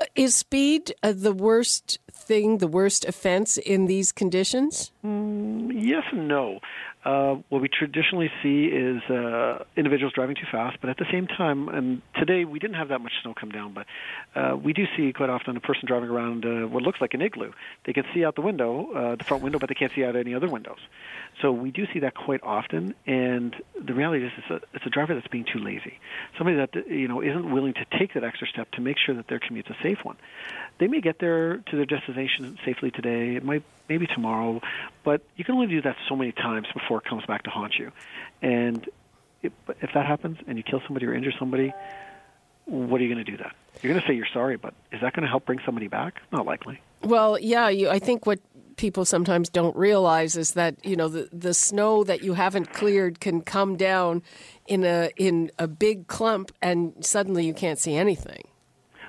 Uh, 0.00 0.04
is 0.14 0.34
speed 0.34 0.94
uh, 1.02 1.12
the 1.12 1.32
worst 1.32 1.98
thing, 2.28 2.58
the 2.58 2.68
worst 2.68 3.04
offense 3.06 3.56
in 3.56 3.86
these 3.86 4.12
conditions? 4.12 4.92
Mm, 5.04 5.72
yes 5.74 6.04
and 6.12 6.28
no. 6.28 6.60
Uh, 7.04 7.36
what 7.48 7.62
we 7.62 7.68
traditionally 7.68 8.30
see 8.42 8.64
is 8.66 9.00
uh, 9.08 9.64
individuals 9.76 10.12
driving 10.12 10.34
too 10.34 10.48
fast, 10.52 10.76
but 10.80 10.90
at 10.90 10.98
the 10.98 11.06
same 11.10 11.26
time, 11.26 11.68
and 11.68 12.02
today 12.16 12.44
we 12.44 12.58
didn't 12.58 12.76
have 12.76 12.88
that 12.88 13.00
much 13.00 13.12
snow 13.22 13.32
come 13.32 13.50
down, 13.50 13.72
but 13.72 13.86
uh, 14.38 14.56
we 14.56 14.72
do 14.72 14.84
see 14.96 15.12
quite 15.12 15.30
often 15.30 15.56
a 15.56 15.60
person 15.60 15.84
driving 15.86 16.10
around 16.10 16.44
uh, 16.44 16.66
what 16.66 16.82
looks 16.82 17.00
like 17.00 17.14
an 17.14 17.22
igloo. 17.22 17.52
They 17.86 17.94
can 17.94 18.04
see 18.12 18.24
out 18.24 18.34
the 18.34 18.42
window, 18.42 18.92
uh, 18.92 19.16
the 19.16 19.24
front 19.24 19.42
window, 19.42 19.58
but 19.58 19.68
they 19.70 19.74
can't 19.74 19.92
see 19.94 20.04
out 20.04 20.16
any 20.16 20.34
other 20.34 20.48
windows. 20.48 20.80
So 21.40 21.52
we 21.52 21.70
do 21.70 21.86
see 21.92 22.00
that 22.00 22.14
quite 22.14 22.42
often, 22.42 22.94
and 23.06 23.54
the 23.80 23.94
reality 23.94 24.26
is 24.26 24.32
it's 24.38 24.50
a, 24.50 24.60
it's 24.74 24.86
a 24.86 24.90
driver 24.90 25.14
that's 25.14 25.28
being 25.28 25.44
too 25.44 25.60
lazy. 25.60 25.98
Somebody 26.36 26.56
that 26.56 26.88
you 26.88 27.06
know 27.06 27.22
isn't 27.22 27.52
willing 27.52 27.74
to 27.74 27.86
take 27.98 28.14
that 28.14 28.24
extra 28.24 28.48
step 28.48 28.70
to 28.72 28.80
make 28.80 28.96
sure 28.98 29.14
that 29.14 29.28
their 29.28 29.38
commute's 29.38 29.70
a 29.70 29.76
safe 29.82 30.04
one. 30.04 30.16
They 30.78 30.88
may 30.88 31.00
get 31.00 31.20
there 31.20 31.58
to 31.58 31.76
their 31.76 31.86
destination 31.86 32.58
safely 32.64 32.90
today. 32.90 33.36
It 33.36 33.44
might 33.44 33.62
maybe 33.88 34.06
tomorrow, 34.06 34.60
but 35.04 35.22
you 35.36 35.44
can 35.44 35.54
only 35.54 35.68
do 35.68 35.82
that 35.82 35.96
so 36.08 36.16
many 36.16 36.32
times 36.32 36.66
before 36.74 36.98
it 36.98 37.04
comes 37.04 37.24
back 37.26 37.44
to 37.44 37.50
haunt 37.50 37.74
you. 37.78 37.92
And 38.42 38.88
if, 39.42 39.52
if 39.80 39.90
that 39.94 40.06
happens 40.06 40.38
and 40.46 40.58
you 40.58 40.64
kill 40.64 40.82
somebody 40.86 41.06
or 41.06 41.14
injure 41.14 41.32
somebody, 41.38 41.72
what 42.64 43.00
are 43.00 43.04
you 43.04 43.14
going 43.14 43.24
to 43.24 43.30
do 43.30 43.36
then? 43.36 43.50
You're 43.82 43.92
going 43.92 44.02
to 44.02 44.08
say 44.08 44.14
you're 44.14 44.26
sorry, 44.32 44.56
but 44.56 44.74
is 44.92 45.00
that 45.00 45.12
going 45.14 45.22
to 45.22 45.28
help 45.28 45.46
bring 45.46 45.60
somebody 45.64 45.88
back? 45.88 46.20
Not 46.32 46.46
likely. 46.46 46.80
Well, 47.02 47.38
yeah, 47.38 47.68
you, 47.68 47.88
I 47.88 48.00
think 48.00 48.26
what 48.26 48.40
people 48.78 49.04
sometimes 49.04 49.50
don't 49.50 49.76
realize 49.76 50.36
is 50.36 50.52
that 50.52 50.82
you 50.84 50.96
know 50.96 51.08
the 51.08 51.28
the 51.32 51.52
snow 51.52 52.04
that 52.04 52.22
you 52.22 52.32
haven't 52.34 52.72
cleared 52.72 53.20
can 53.20 53.42
come 53.42 53.76
down 53.76 54.22
in 54.66 54.84
a 54.84 55.10
in 55.16 55.50
a 55.58 55.68
big 55.68 56.06
clump, 56.06 56.50
and 56.62 56.94
suddenly 57.04 57.44
you 57.44 57.52
can't 57.52 57.78
see 57.78 57.94
anything. 57.94 58.48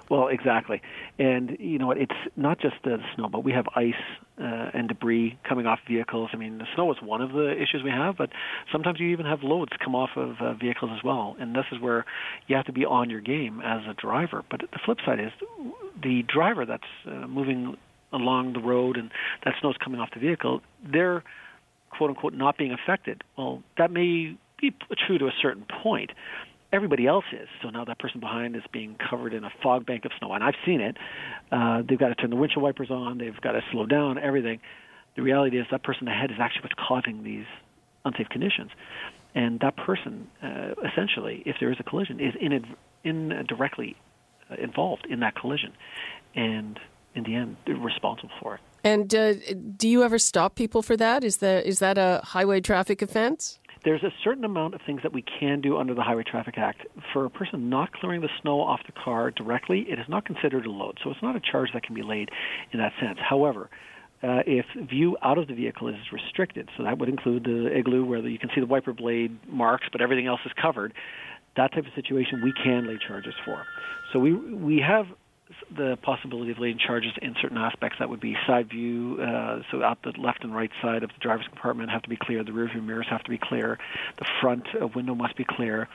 Well, 0.10 0.28
exactly, 0.28 0.82
and 1.20 1.56
you 1.60 1.78
know 1.78 1.92
it's 1.92 2.12
not 2.36 2.60
just 2.60 2.76
the 2.84 2.98
snow, 3.16 3.30
but 3.30 3.44
we 3.44 3.54
have 3.54 3.68
ice 3.76 3.94
uh, 4.40 4.72
and 4.74 4.88
debris 4.88 5.38
coming 5.48 5.68
off 5.68 5.80
vehicles. 5.88 6.32
I 6.34 6.38
mean, 6.38 6.58
the 6.58 6.68
snow 6.74 6.92
is 6.92 6.98
one 7.02 7.22
of 7.22 7.32
the 7.32 7.52
issues 7.52 7.84
we 7.84 7.92
have, 7.92 8.18
but 8.18 8.32
sometimes 8.72 9.00
you 9.00 9.10
even 9.10 9.28
have 9.28 9.44
loads 9.44 9.72
come 9.84 9.96
off 9.96 10.12
of 10.16 10.42
uh, 10.42 10.54
vehicles 10.56 10.92
as 10.98 11.04
well, 11.04 11.36
and 11.40 11.56
this 11.56 11.66
is 11.72 11.80
where 11.80 12.06
you 12.48 12.56
have 12.56 12.66
to 12.66 12.74
be 12.74 12.86
on 12.86 13.10
your 13.12 13.22
game 13.22 13.62
as 13.64 13.82
a 13.88 13.94
driver. 13.94 14.44
But 14.50 14.62
the 14.62 14.80
flip 14.84 14.98
side 15.06 15.20
is 15.20 15.32
the 16.02 16.24
driver 16.24 16.66
that's 16.66 16.84
uh, 17.06 17.28
moving 17.28 17.78
along 18.12 18.54
the 18.54 18.60
road 18.60 18.98
and 18.98 19.12
that 19.46 19.56
snow's 19.60 19.78
coming 19.78 20.00
off 20.00 20.10
the 20.14 20.20
vehicle, 20.20 20.62
they're 20.84 21.24
quote 21.90 22.10
unquote 22.12 22.34
not 22.34 22.58
being 22.58 22.72
affected. 22.72 23.24
Well, 23.38 23.64
that 23.78 23.92
may 23.92 24.36
be 24.60 24.74
true 25.08 25.18
to 25.18 25.26
a 25.26 25.34
certain 25.42 25.66
point. 25.84 26.12
Everybody 26.72 27.08
else 27.08 27.26
is. 27.32 27.48
So 27.64 27.70
now 27.70 27.84
that 27.86 27.98
person 27.98 28.20
behind 28.20 28.56
is 28.56 28.62
being 28.72 28.96
covered 29.10 29.34
in 29.34 29.44
a 29.44 29.52
fog 29.64 29.86
bank 29.86 30.06
of 30.06 30.12
snow. 30.20 30.34
And 30.34 30.44
I've 30.44 30.56
seen 30.66 30.82
it. 30.82 30.98
Uh, 31.52 31.82
they've 31.88 31.98
got 31.98 32.10
to 32.10 32.16
turn 32.16 32.30
the 32.30 32.36
windshield 32.36 32.62
wipers 32.62 32.92
on, 32.92 33.18
they've 33.18 33.40
got 33.42 33.54
to 33.54 33.62
slow 33.72 33.86
down, 33.86 34.20
everything. 34.20 34.60
The 35.16 35.24
reality 35.24 35.58
is 35.58 35.66
that 35.72 35.84
person 35.84 36.08
ahead 36.08 36.30
is 36.32 36.38
actually 36.40 36.62
what's 36.62 36.76
causing 36.76 37.24
these 37.24 37.46
unsafe 38.06 38.30
conditions. 38.30 38.72
And 39.34 39.60
that 39.62 39.76
person, 39.76 40.28
uh, 40.44 40.76
essentially, 40.86 41.44
if 41.46 41.56
there 41.60 41.72
is 41.72 41.78
a 41.80 41.84
collision, 41.84 42.20
is 42.20 42.36
in, 42.40 42.66
in 43.04 43.46
directly 43.48 43.96
uh, 44.50 44.56
involved 44.56 45.08
in 45.10 45.20
that 45.22 45.36
collision. 45.36 45.74
And 46.36 46.80
in 47.16 47.24
the 47.24 47.36
end, 47.36 47.58
they're 47.66 47.76
responsible 47.76 48.32
for 48.42 48.56
it. 48.56 48.62
And 48.84 49.14
uh, 49.14 49.34
do 49.76 49.88
you 49.90 50.04
ever 50.04 50.18
stop 50.18 50.56
people 50.56 50.82
for 50.82 50.96
that? 50.98 51.24
Is 51.24 51.38
that 51.38 51.66
is 51.66 51.80
that 51.80 51.98
a 51.98 52.22
highway 52.24 52.62
traffic 52.62 53.02
offense? 53.02 53.60
There's 53.84 54.04
a 54.04 54.12
certain 54.24 54.44
amount 54.44 54.76
of 54.76 54.82
things 54.86 55.02
that 55.04 55.14
we 55.14 55.24
can 55.40 55.62
do 55.62 55.78
under 55.78 55.94
the 55.94 56.02
Highway 56.02 56.24
Traffic 56.24 56.58
Act. 56.58 56.82
For 57.14 57.24
a 57.24 57.30
person 57.30 57.70
not 57.70 57.94
clearing 57.94 58.20
the 58.20 58.30
snow 58.42 58.60
off 58.60 58.82
the 58.86 58.92
car 58.92 59.32
directly, 59.32 59.86
it 59.90 60.00
is 60.00 60.06
not 60.10 60.26
considered 60.26 60.66
a 60.66 60.70
load, 60.70 61.00
so 61.02 61.12
it's 61.12 61.22
not 61.22 61.38
a 61.38 61.40
charge 61.40 61.70
that 61.74 61.84
can 61.84 61.96
be 61.96 62.02
laid 62.02 62.30
in 62.74 62.80
that 62.80 62.92
sense. 63.00 63.20
However, 63.22 63.70
uh, 64.22 64.44
if 64.46 64.66
view 64.90 65.16
out 65.22 65.38
of 65.38 65.48
the 65.48 65.54
vehicle 65.54 65.88
is 65.88 65.96
restricted, 66.12 66.70
so 66.76 66.84
that 66.84 66.98
would 66.98 67.08
include 67.08 67.46
the 67.46 67.74
igloo 67.74 68.04
where 68.04 68.20
you 68.20 68.38
can 68.38 68.50
see 68.54 68.60
the 68.60 68.68
wiper 68.68 68.92
blade 68.92 69.38
marks, 69.48 69.88
but 69.94 70.02
everything 70.02 70.28
else 70.28 70.42
is 70.46 70.52
covered. 70.62 70.94
That 71.56 71.72
type 71.72 71.86
of 71.86 71.94
situation 71.96 72.42
we 72.44 72.52
can 72.52 72.86
lay 72.86 72.98
charges 72.98 73.34
for. 73.46 73.66
So 74.12 74.20
we 74.20 74.34
we 74.34 74.80
have 74.86 75.06
the 75.76 75.98
possibility 76.02 76.52
of 76.52 76.60
lane 76.60 76.78
charges 76.78 77.12
in 77.22 77.36
certain 77.42 77.58
aspects. 77.58 77.98
That 78.00 78.10
would 78.10 78.20
be 78.20 78.36
side 78.46 78.70
view, 78.70 79.20
uh, 79.22 79.62
so 79.72 79.84
out 79.84 80.00
the 80.04 80.14
left 80.20 80.44
and 80.44 80.56
right 80.56 80.72
side 80.82 81.04
of 81.04 81.10
the 81.10 81.20
driver's 81.20 81.48
compartment 81.48 81.90
have 81.90 82.04
to 82.04 82.10
be 82.10 82.18
clear. 82.18 82.44
The 82.44 82.54
rear 82.54 82.70
view 82.70 82.82
mirrors 82.82 83.08
have 83.10 83.24
to 83.24 83.30
be 83.30 83.40
clear. 83.40 83.78
The 84.18 84.26
front 84.42 84.68
uh, 84.80 84.88
window 84.88 85.16
must 85.16 85.36
be 85.36 85.46
clear. 85.48 85.88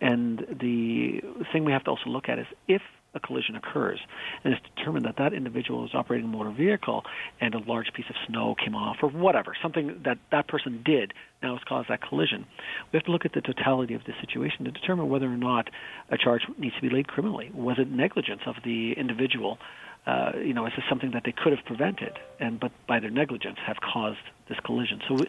And 0.00 0.38
the 0.60 1.22
thing 1.52 1.64
we 1.64 1.72
have 1.72 1.84
to 1.84 1.90
also 1.90 2.10
look 2.10 2.28
at 2.28 2.38
is 2.38 2.46
if 2.68 2.82
a 3.14 3.20
collision 3.20 3.56
occurs, 3.56 4.00
and 4.42 4.52
it's 4.52 4.62
determined 4.76 5.04
that 5.06 5.16
that 5.16 5.32
individual 5.32 5.84
is 5.84 5.90
operating 5.94 6.26
a 6.26 6.28
motor 6.28 6.50
vehicle 6.50 7.04
and 7.40 7.54
a 7.54 7.58
large 7.58 7.92
piece 7.94 8.06
of 8.08 8.16
snow 8.26 8.54
came 8.54 8.74
off 8.74 8.96
or 9.02 9.08
whatever, 9.08 9.54
something 9.62 10.00
that 10.04 10.18
that 10.30 10.48
person 10.48 10.82
did 10.84 11.12
now 11.42 11.54
has 11.54 11.64
caused 11.68 11.88
that 11.88 12.00
collision, 12.02 12.46
we 12.92 12.96
have 12.96 13.04
to 13.04 13.12
look 13.12 13.24
at 13.24 13.32
the 13.32 13.40
totality 13.40 13.94
of 13.94 14.02
the 14.04 14.12
situation 14.20 14.64
to 14.64 14.70
determine 14.70 15.08
whether 15.08 15.26
or 15.26 15.36
not 15.36 15.68
a 16.10 16.18
charge 16.18 16.42
needs 16.58 16.74
to 16.76 16.82
be 16.82 16.88
laid 16.88 17.06
criminally. 17.06 17.50
Was 17.54 17.78
it 17.78 17.90
negligence 17.90 18.42
of 18.46 18.56
the 18.64 18.92
individual? 18.92 19.58
Uh, 20.06 20.32
you 20.36 20.52
know, 20.52 20.66
is 20.66 20.72
this 20.76 20.84
something 20.88 21.12
that 21.12 21.22
they 21.24 21.32
could 21.32 21.52
have 21.56 21.64
prevented, 21.64 22.18
and 22.38 22.60
but 22.60 22.70
by 22.86 23.00
their 23.00 23.10
negligence 23.10 23.56
have 23.66 23.78
caused 23.80 24.18
this 24.48 24.58
collision? 24.64 25.00
So 25.08 25.14
we, 25.14 25.26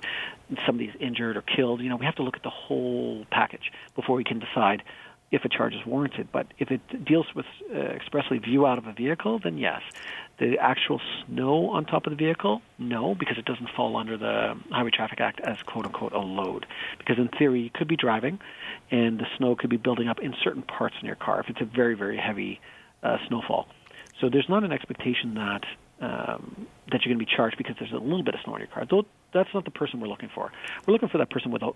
somebody's 0.65 0.93
injured 0.99 1.37
or 1.37 1.43
killed. 1.43 1.79
You 1.81 1.89
know, 1.89 1.95
we 1.95 2.05
have 2.05 2.15
to 2.15 2.23
look 2.23 2.35
at 2.35 2.43
the 2.43 2.49
whole 2.49 3.25
package 3.31 3.71
before 3.95 4.17
we 4.17 4.25
can 4.25 4.39
decide 4.39 4.83
if 5.31 5.43
a 5.43 5.49
charge 5.49 5.73
is 5.73 5.85
warranted. 5.85 6.29
But 6.31 6.47
if 6.59 6.71
it 6.71 6.81
deals 7.03 7.27
with 7.35 7.45
uh, 7.73 7.77
expressly 7.77 8.37
view 8.37 8.65
out 8.65 8.77
of 8.77 8.87
a 8.87 8.93
vehicle, 8.93 9.39
then 9.39 9.57
yes. 9.57 9.81
The 10.37 10.57
actual 10.59 10.99
snow 11.25 11.69
on 11.69 11.85
top 11.85 12.05
of 12.05 12.11
the 12.11 12.17
vehicle, 12.17 12.61
no, 12.77 13.15
because 13.15 13.37
it 13.37 13.45
doesn't 13.45 13.69
fall 13.75 13.95
under 13.95 14.17
the 14.17 14.57
Highway 14.69 14.91
Traffic 14.91 15.21
Act 15.21 15.39
as 15.41 15.57
quote 15.63 15.85
unquote 15.85 16.13
a 16.13 16.19
load. 16.19 16.65
Because 16.97 17.17
in 17.17 17.29
theory, 17.29 17.61
you 17.61 17.69
could 17.69 17.87
be 17.87 17.95
driving, 17.95 18.39
and 18.91 19.19
the 19.19 19.27
snow 19.37 19.55
could 19.55 19.69
be 19.69 19.77
building 19.77 20.07
up 20.07 20.19
in 20.19 20.35
certain 20.43 20.61
parts 20.61 20.95
in 20.99 21.05
your 21.05 21.15
car 21.15 21.39
if 21.39 21.49
it's 21.49 21.61
a 21.61 21.65
very 21.65 21.95
very 21.95 22.17
heavy 22.17 22.59
uh, 23.03 23.17
snowfall. 23.27 23.67
So 24.19 24.29
there's 24.29 24.49
not 24.49 24.63
an 24.63 24.71
expectation 24.71 25.35
that 25.35 25.63
um, 26.01 26.67
that 26.91 27.05
you're 27.05 27.15
going 27.15 27.19
to 27.19 27.25
be 27.25 27.31
charged 27.33 27.57
because 27.57 27.75
there's 27.79 27.93
a 27.93 27.97
little 27.97 28.23
bit 28.23 28.35
of 28.35 28.41
snow 28.43 28.55
in 28.55 28.59
your 28.59 28.67
car. 28.67 28.85
Though 28.89 29.05
that's 29.33 29.53
not 29.53 29.65
the 29.65 29.71
person 29.71 29.99
we're 29.99 30.07
looking 30.07 30.29
for. 30.33 30.51
We're 30.85 30.93
looking 30.93 31.09
for 31.09 31.17
that 31.17 31.29
person 31.29 31.51
with 31.51 31.61
a 31.61 31.71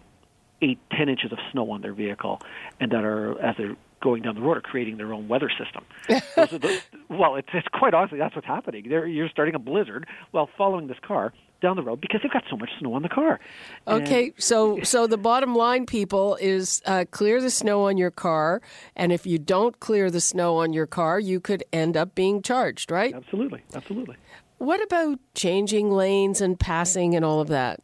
eight, 0.61 0.79
ten 0.91 1.09
inches 1.09 1.31
of 1.31 1.39
snow 1.51 1.71
on 1.71 1.81
their 1.81 1.93
vehicle, 1.93 2.41
and 2.79 2.91
that 2.91 3.03
are 3.03 3.39
as 3.41 3.55
they're 3.57 3.75
going 4.01 4.21
down 4.21 4.35
the 4.35 4.41
road 4.41 4.57
are 4.57 4.61
creating 4.61 4.97
their 4.97 5.13
own 5.13 5.27
weather 5.27 5.49
system. 5.49 5.83
the, 6.07 6.81
well, 7.09 7.35
it's, 7.35 7.49
it's 7.53 7.67
quite 7.67 7.93
honestly 7.93 8.17
that's 8.17 8.35
what's 8.35 8.47
happening. 8.47 8.87
They're, 8.87 9.05
you're 9.05 9.29
starting 9.29 9.55
a 9.55 9.59
blizzard 9.59 10.07
while 10.31 10.49
following 10.57 10.87
this 10.87 10.97
car 11.05 11.33
down 11.61 11.75
the 11.75 11.83
road 11.83 11.99
because 11.99 12.21
they've 12.23 12.31
got 12.31 12.43
so 12.49 12.55
much 12.55 12.69
snow 12.79 12.93
on 12.93 13.01
the 13.01 13.09
car. 13.09 13.39
Okay, 13.87 14.25
and, 14.25 14.33
so 14.37 14.79
so 14.83 15.07
the 15.07 15.17
bottom 15.17 15.55
line, 15.55 15.85
people, 15.85 16.37
is 16.39 16.81
uh, 16.85 17.05
clear 17.11 17.41
the 17.41 17.49
snow 17.49 17.87
on 17.87 17.97
your 17.97 18.11
car, 18.11 18.61
and 18.95 19.11
if 19.11 19.25
you 19.25 19.37
don't 19.37 19.79
clear 19.79 20.09
the 20.09 20.21
snow 20.21 20.57
on 20.57 20.73
your 20.73 20.87
car, 20.87 21.19
you 21.19 21.39
could 21.39 21.63
end 21.73 21.97
up 21.97 22.15
being 22.15 22.41
charged, 22.41 22.91
right? 22.91 23.13
Absolutely, 23.13 23.63
absolutely. 23.73 24.15
What 24.57 24.81
about 24.83 25.19
changing 25.35 25.91
lanes 25.91 26.41
and 26.41 26.59
passing 26.59 27.15
and 27.15 27.23
all 27.23 27.39
of 27.39 27.47
that? 27.47 27.79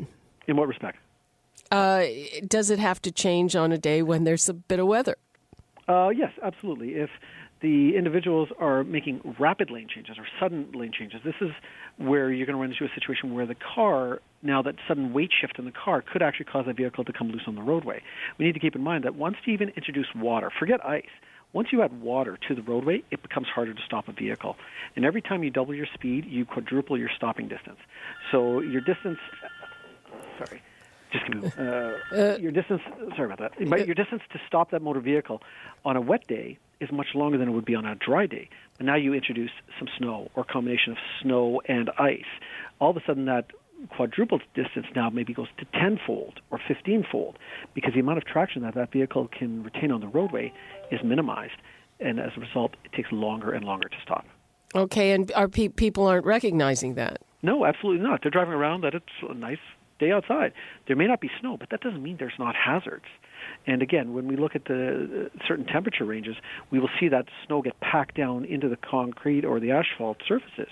In 0.47 0.57
what 0.57 0.67
respect? 0.67 0.97
Uh, 1.71 2.05
does 2.47 2.69
it 2.69 2.79
have 2.79 3.01
to 3.01 3.11
change 3.11 3.55
on 3.55 3.71
a 3.71 3.77
day 3.77 4.01
when 4.01 4.23
there's 4.23 4.47
a 4.49 4.53
bit 4.53 4.79
of 4.79 4.87
weather? 4.87 5.15
Uh, 5.87 6.09
yes, 6.09 6.31
absolutely. 6.41 6.95
If 6.95 7.09
the 7.61 7.95
individuals 7.95 8.49
are 8.59 8.83
making 8.83 9.35
rapid 9.39 9.71
lane 9.71 9.87
changes 9.87 10.17
or 10.17 10.25
sudden 10.39 10.71
lane 10.73 10.91
changes, 10.91 11.21
this 11.23 11.35
is 11.41 11.51
where 11.97 12.31
you're 12.31 12.45
going 12.45 12.55
to 12.55 12.61
run 12.61 12.71
into 12.71 12.85
a 12.85 12.93
situation 12.93 13.33
where 13.33 13.45
the 13.45 13.55
car, 13.55 14.21
now 14.41 14.61
that 14.61 14.75
sudden 14.87 15.13
weight 15.13 15.31
shift 15.39 15.57
in 15.57 15.65
the 15.65 15.71
car, 15.71 16.01
could 16.01 16.21
actually 16.21 16.45
cause 16.45 16.65
a 16.67 16.73
vehicle 16.73 17.03
to 17.03 17.13
come 17.13 17.29
loose 17.29 17.43
on 17.47 17.55
the 17.55 17.61
roadway. 17.61 18.01
We 18.37 18.45
need 18.45 18.53
to 18.53 18.59
keep 18.59 18.75
in 18.75 18.81
mind 18.81 19.03
that 19.03 19.15
once 19.15 19.37
you 19.45 19.53
even 19.53 19.69
introduce 19.69 20.07
water, 20.15 20.51
forget 20.59 20.85
ice. 20.85 21.03
Once 21.53 21.69
you 21.71 21.81
add 21.81 22.01
water 22.01 22.37
to 22.49 22.53
the 22.53 22.61
roadway, 22.61 23.01
it 23.11 23.21
becomes 23.21 23.47
harder 23.47 23.73
to 23.73 23.81
stop 23.85 24.09
a 24.09 24.11
vehicle. 24.11 24.57
And 24.97 25.05
every 25.05 25.21
time 25.21 25.41
you 25.41 25.49
double 25.49 25.73
your 25.73 25.87
speed, 25.93 26.25
you 26.25 26.45
quadruple 26.45 26.97
your 26.97 27.09
stopping 27.15 27.47
distance. 27.47 27.79
So 28.31 28.59
your 28.59 28.81
distance, 28.81 29.19
sorry, 30.37 30.61
just 31.11 31.25
give 31.27 31.43
me, 31.43 31.51
uh, 31.57 32.15
uh, 32.15 32.37
your 32.37 32.51
distance. 32.51 32.81
Sorry 33.15 33.31
about 33.31 33.39
that. 33.39 33.69
But 33.69 33.85
your 33.85 33.95
distance 33.95 34.21
to 34.33 34.39
stop 34.47 34.71
that 34.71 34.81
motor 34.81 34.99
vehicle 34.99 35.41
on 35.83 35.95
a 35.95 36.01
wet 36.01 36.27
day 36.27 36.57
is 36.79 36.91
much 36.91 37.07
longer 37.15 37.37
than 37.37 37.47
it 37.47 37.51
would 37.51 37.65
be 37.65 37.75
on 37.75 37.85
a 37.85 37.95
dry 37.95 38.25
day. 38.25 38.49
But 38.77 38.85
now 38.85 38.95
you 38.95 39.13
introduce 39.13 39.51
some 39.79 39.87
snow 39.97 40.29
or 40.35 40.43
a 40.43 40.51
combination 40.51 40.91
of 40.93 40.97
snow 41.21 41.61
and 41.67 41.89
ice. 41.97 42.25
All 42.79 42.89
of 42.89 42.97
a 42.97 43.01
sudden, 43.05 43.25
that 43.25 43.51
quadruple 43.89 44.39
distance 44.53 44.87
now 44.95 45.09
maybe 45.09 45.33
goes 45.33 45.47
to 45.57 45.65
tenfold 45.79 46.39
or 46.51 46.59
fifteenfold 46.67 47.37
because 47.73 47.93
the 47.93 47.99
amount 47.99 48.17
of 48.17 48.25
traction 48.25 48.61
that 48.63 48.73
that 48.75 48.91
vehicle 48.91 49.27
can 49.27 49.63
retain 49.63 49.91
on 49.91 50.01
the 50.01 50.07
roadway 50.07 50.51
is 50.91 50.99
minimized, 51.03 51.57
and 51.99 52.19
as 52.19 52.31
a 52.35 52.39
result, 52.39 52.75
it 52.83 52.91
takes 52.93 53.11
longer 53.11 53.51
and 53.51 53.65
longer 53.65 53.87
to 53.87 53.97
stop. 54.03 54.25
Okay, 54.73 55.11
and 55.11 55.31
our 55.33 55.47
pe- 55.47 55.69
people 55.69 56.05
aren't 56.05 56.25
recognizing 56.25 56.95
that. 56.95 57.21
No, 57.41 57.65
absolutely 57.65 58.03
not. 58.03 58.21
They're 58.21 58.31
driving 58.31 58.53
around 58.53 58.81
that 58.81 58.93
it's 58.95 59.05
a 59.29 59.33
nice 59.33 59.59
day 59.99 60.11
outside. 60.11 60.53
There 60.87 60.95
may 60.95 61.07
not 61.07 61.21
be 61.21 61.29
snow, 61.39 61.57
but 61.57 61.69
that 61.71 61.81
doesn't 61.81 62.01
mean 62.01 62.17
there's 62.19 62.33
not 62.39 62.55
hazards. 62.55 63.05
And 63.67 63.81
again, 63.81 64.13
when 64.13 64.27
we 64.27 64.35
look 64.35 64.55
at 64.55 64.65
the 64.65 65.29
uh, 65.33 65.45
certain 65.47 65.65
temperature 65.65 66.05
ranges, 66.05 66.35
we 66.71 66.79
will 66.79 66.89
see 66.99 67.09
that 67.09 67.25
snow 67.45 67.61
get 67.61 67.79
packed 67.79 68.15
down 68.15 68.45
into 68.45 68.69
the 68.69 68.77
concrete 68.77 69.45
or 69.45 69.59
the 69.59 69.71
asphalt 69.71 70.17
surfaces 70.27 70.67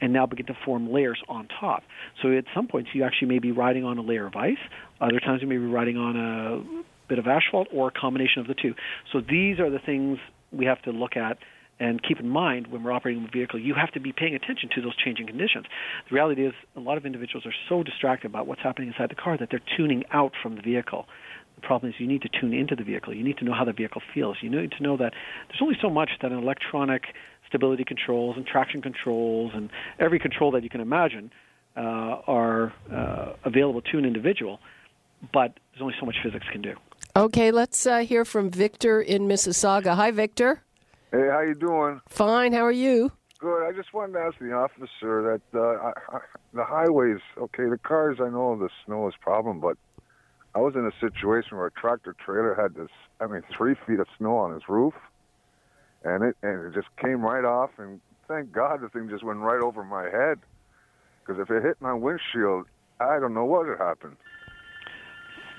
and 0.00 0.12
now 0.12 0.26
begin 0.26 0.46
to 0.46 0.56
form 0.64 0.92
layers 0.92 1.20
on 1.28 1.48
top. 1.60 1.82
So 2.22 2.36
at 2.36 2.44
some 2.54 2.68
points, 2.68 2.90
you 2.92 3.04
actually 3.04 3.28
may 3.28 3.38
be 3.38 3.52
riding 3.52 3.84
on 3.84 3.98
a 3.98 4.02
layer 4.02 4.26
of 4.26 4.36
ice. 4.36 4.58
Other 5.00 5.20
times, 5.20 5.42
you 5.42 5.48
may 5.48 5.58
be 5.58 5.66
riding 5.66 5.96
on 5.96 6.16
a 6.16 6.82
bit 7.08 7.18
of 7.18 7.26
asphalt 7.26 7.68
or 7.72 7.88
a 7.88 7.90
combination 7.90 8.40
of 8.40 8.46
the 8.46 8.54
two. 8.54 8.74
So 9.12 9.20
these 9.20 9.58
are 9.58 9.70
the 9.70 9.78
things 9.78 10.18
we 10.52 10.66
have 10.66 10.80
to 10.82 10.90
look 10.90 11.16
at 11.16 11.38
and 11.80 12.02
keep 12.02 12.18
in 12.18 12.28
mind 12.28 12.66
when 12.68 12.82
we're 12.82 12.92
operating 12.92 13.24
a 13.24 13.30
vehicle, 13.30 13.58
you 13.58 13.74
have 13.74 13.92
to 13.92 14.00
be 14.00 14.12
paying 14.12 14.34
attention 14.34 14.68
to 14.74 14.82
those 14.82 14.96
changing 14.96 15.26
conditions. 15.26 15.66
The 16.08 16.14
reality 16.14 16.46
is, 16.46 16.52
a 16.76 16.80
lot 16.80 16.96
of 16.96 17.06
individuals 17.06 17.46
are 17.46 17.54
so 17.68 17.82
distracted 17.82 18.26
about 18.26 18.46
what's 18.46 18.62
happening 18.62 18.88
inside 18.88 19.10
the 19.10 19.14
car 19.14 19.36
that 19.38 19.48
they're 19.50 19.62
tuning 19.76 20.04
out 20.12 20.32
from 20.42 20.56
the 20.56 20.62
vehicle. 20.62 21.06
The 21.54 21.60
problem 21.66 21.90
is, 21.90 21.96
you 21.98 22.06
need 22.06 22.22
to 22.22 22.28
tune 22.28 22.52
into 22.52 22.74
the 22.74 22.84
vehicle. 22.84 23.14
You 23.14 23.24
need 23.24 23.38
to 23.38 23.44
know 23.44 23.54
how 23.54 23.64
the 23.64 23.72
vehicle 23.72 24.02
feels. 24.14 24.38
You 24.40 24.50
need 24.50 24.72
to 24.72 24.82
know 24.82 24.96
that 24.96 25.12
there's 25.48 25.62
only 25.62 25.76
so 25.80 25.90
much 25.90 26.10
that 26.22 26.32
an 26.32 26.38
electronic 26.38 27.04
stability 27.48 27.84
controls 27.84 28.36
and 28.36 28.46
traction 28.46 28.82
controls 28.82 29.52
and 29.54 29.70
every 29.98 30.18
control 30.18 30.50
that 30.52 30.62
you 30.62 30.68
can 30.68 30.80
imagine 30.80 31.30
uh, 31.76 31.80
are 32.26 32.72
uh, 32.92 33.32
available 33.44 33.80
to 33.80 33.98
an 33.98 34.04
individual, 34.04 34.58
but 35.32 35.54
there's 35.72 35.82
only 35.82 35.94
so 35.98 36.06
much 36.06 36.16
physics 36.22 36.44
can 36.52 36.60
do. 36.60 36.74
Okay, 37.16 37.50
let's 37.50 37.86
uh, 37.86 37.98
hear 37.98 38.24
from 38.24 38.50
Victor 38.50 39.00
in 39.00 39.22
Mississauga. 39.22 39.94
Hi, 39.94 40.10
Victor. 40.10 40.62
Hey, 41.10 41.26
how 41.30 41.40
you 41.40 41.54
doing? 41.54 42.00
Fine. 42.06 42.52
How 42.52 42.66
are 42.66 42.72
you? 42.72 43.10
Good. 43.38 43.66
I 43.66 43.72
just 43.72 43.94
wanted 43.94 44.12
to 44.14 44.18
ask 44.18 44.38
the 44.38 44.52
officer 44.52 45.40
that 45.52 45.58
uh, 45.58 45.60
I, 45.60 46.16
I, 46.16 46.20
the 46.52 46.64
highways. 46.64 47.20
Okay, 47.38 47.64
the 47.68 47.78
cars. 47.78 48.18
I 48.20 48.28
know 48.28 48.58
the 48.58 48.68
snow 48.84 49.08
is 49.08 49.14
a 49.18 49.24
problem, 49.24 49.58
but 49.58 49.78
I 50.54 50.58
was 50.58 50.74
in 50.74 50.84
a 50.84 50.92
situation 51.00 51.56
where 51.56 51.66
a 51.66 51.70
tractor 51.70 52.14
trailer 52.22 52.54
had 52.54 52.74
this. 52.74 52.90
I 53.20 53.26
mean, 53.26 53.42
three 53.56 53.74
feet 53.86 54.00
of 54.00 54.06
snow 54.18 54.36
on 54.36 54.52
his 54.52 54.68
roof, 54.68 54.92
and 56.04 56.24
it 56.24 56.36
and 56.42 56.66
it 56.66 56.74
just 56.74 56.88
came 57.00 57.22
right 57.22 57.44
off. 57.44 57.70
And 57.78 58.00
thank 58.26 58.52
God 58.52 58.82
the 58.82 58.90
thing 58.90 59.08
just 59.08 59.24
went 59.24 59.38
right 59.38 59.62
over 59.62 59.84
my 59.84 60.10
head. 60.10 60.40
Because 61.24 61.40
if 61.40 61.50
it 61.50 61.62
hit 61.62 61.80
my 61.80 61.94
windshield, 61.94 62.66
I 63.00 63.18
don't 63.18 63.32
know 63.32 63.46
what 63.46 63.66
would 63.66 63.78
happen. 63.78 64.16